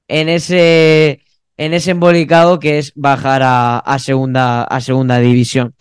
en 0.10 0.28
ese, 0.28 1.22
en 1.56 1.74
ese 1.74 1.92
embolicado 1.92 2.60
que 2.60 2.80
es 2.80 2.92
bajar 2.96 3.42
a, 3.46 4.00
segunda, 4.00 4.64
a 4.64 4.82
segunda 4.82 5.20
división. 5.20 5.76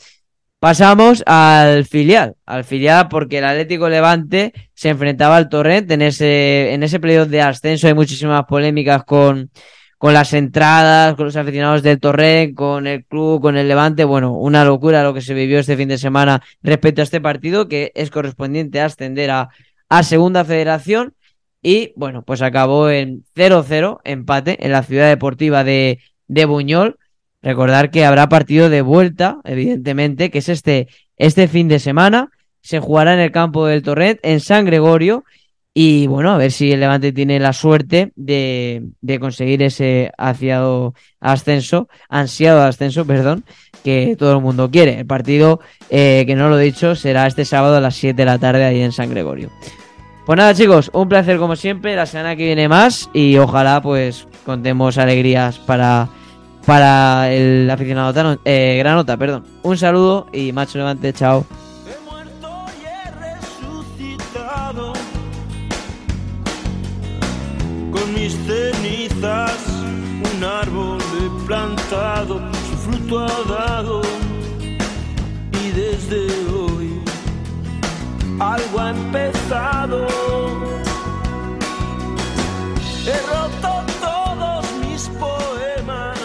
Pasamos 0.61 1.23
al 1.27 1.85
filial, 1.85 2.35
al 2.45 2.64
filial 2.64 3.09
porque 3.09 3.38
el 3.38 3.45
Atlético 3.45 3.88
Levante 3.88 4.53
se 4.75 4.91
enfrentaba 4.91 5.37
al 5.37 5.49
Torrent 5.49 5.91
en 5.91 6.03
ese, 6.03 6.73
en 6.73 6.83
ese 6.83 7.01
playoff 7.01 7.29
de 7.29 7.43
ascenso. 7.43 7.87
Hay 7.87 7.95
muchísimas 7.95 8.45
polémicas 8.45 9.05
con, 9.05 9.51
con 9.99 10.12
las 10.12 10.33
entradas, 10.33 11.14
con 11.14 11.27
los 11.27 11.37
aficionados 11.37 11.83
del 11.83 12.01
Torrent, 12.01 12.57
con 12.57 12.88
el 12.88 13.05
club, 13.05 13.41
con 13.41 13.57
el 13.57 13.69
Levante. 13.69 14.05
Bueno, 14.05 14.33
una 14.33 14.64
locura 14.64 15.05
lo 15.05 15.14
que 15.14 15.21
se 15.21 15.33
vivió 15.33 15.61
este 15.61 15.77
fin 15.77 15.88
de 15.88 15.97
semana 15.97 16.43
respecto 16.61 17.03
a 17.03 17.05
este 17.05 17.21
partido 17.21 17.69
que 17.69 17.93
es 17.95 18.11
correspondiente 18.11 18.81
a 18.81 18.87
ascender 18.87 19.31
a, 19.31 19.51
a 19.88 20.03
Segunda 20.03 20.45
Federación. 20.45 21.14
Y 21.62 21.92
bueno, 21.97 22.23
pues 22.23 22.42
acabó 22.42 22.88
en 22.90 23.25
0-0, 23.35 24.01
empate 24.05 24.64
en 24.64 24.73
la 24.73 24.83
ciudad 24.83 25.09
deportiva 25.09 25.64
de, 25.64 26.01
de 26.27 26.44
Buñol. 26.44 26.99
Recordar 27.42 27.90
que 27.90 28.05
habrá 28.05 28.29
partido 28.29 28.68
de 28.68 28.83
vuelta, 28.83 29.38
evidentemente, 29.44 30.31
que 30.31 30.38
es 30.38 30.49
este, 30.49 30.88
este 31.16 31.49
fin 31.49 31.68
de 31.68 31.79
semana. 31.79 32.31
Se 32.61 32.81
jugará 32.81 33.14
en 33.14 33.21
el 33.21 33.33
campo 33.33 33.66
del 33.66 33.83
Torrent, 33.83 34.18
en 34.23 34.40
San 34.40 34.64
Gregorio. 34.64 35.25
Y 35.75 36.09
bueno, 36.09 36.33
a 36.33 36.38
ver 36.38 36.51
si 36.51 36.73
el 36.73 36.81
Levante 36.81 37.12
tiene 37.12 37.38
la 37.38 37.53
suerte 37.53 38.12
de, 38.16 38.83
de 39.01 39.21
conseguir 39.21 39.62
ese 39.62 40.11
ansiado 40.18 40.94
ascenso, 41.21 41.88
ansiado 42.09 42.62
ascenso, 42.62 43.07
perdón, 43.07 43.44
que 43.85 44.16
todo 44.18 44.33
el 44.33 44.42
mundo 44.42 44.71
quiere. 44.71 45.01
El 45.01 45.07
partido, 45.07 45.61
eh, 45.90 46.25
que 46.27 46.35
no 46.35 46.49
lo 46.49 46.59
he 46.59 46.64
dicho, 46.64 46.97
será 46.97 47.27
este 47.27 47.44
sábado 47.44 47.77
a 47.77 47.81
las 47.81 47.94
7 47.94 48.16
de 48.16 48.25
la 48.25 48.38
tarde 48.38 48.64
ahí 48.64 48.81
en 48.81 48.90
San 48.90 49.11
Gregorio. 49.11 49.51
Pues 50.29 50.37
nada, 50.37 50.53
chicos, 50.53 50.91
un 50.93 51.09
placer 51.09 51.38
como 51.38 51.57
siempre. 51.57 51.97
La 51.97 52.05
semana 52.05 52.37
que 52.37 52.45
viene 52.45 52.69
más 52.69 53.09
y 53.14 53.38
ojalá 53.38 53.81
pues 53.81 54.29
contemos 54.45 54.99
alegrías 54.99 55.57
para, 55.59 56.07
para 56.67 57.33
el 57.33 57.67
aficionado 57.71 58.12
Tano- 58.12 58.38
eh, 58.45 58.77
Granota. 58.79 59.17
Perdón. 59.17 59.45
Un 59.62 59.79
saludo 59.79 60.27
y 60.31 60.53
macho 60.53 60.77
levante, 60.77 61.14
chao. 61.14 61.47
He 61.87 62.05
muerto 62.05 62.51
y 62.79 62.85
he 62.85 63.11
resucitado 64.11 64.93
con 67.91 68.12
mis 68.14 68.35
cenizas. 68.47 69.57
Un 70.37 70.45
árbol 70.45 70.99
he 71.01 71.47
plantado, 71.47 72.38
su 72.69 72.77
fruto 72.77 73.21
ha 73.21 73.49
dado 73.49 74.03
y 75.64 75.71
desde 75.71 76.27
hoy 76.53 76.58
algo 78.40 78.81
ha 78.81 78.90
empezado. 78.90 80.07
He 83.07 83.18
roto 83.33 83.85
todos 84.01 84.66
mis 84.81 85.09
poemas, 85.18 86.18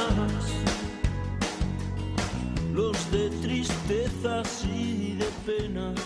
los 2.74 3.12
de 3.12 3.30
tristezas 3.42 4.66
y 4.66 5.14
de 5.14 5.30
penas. 5.46 6.00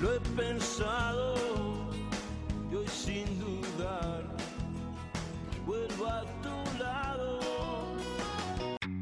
Lo 0.00 0.14
he 0.14 0.20
pensado 0.34 1.49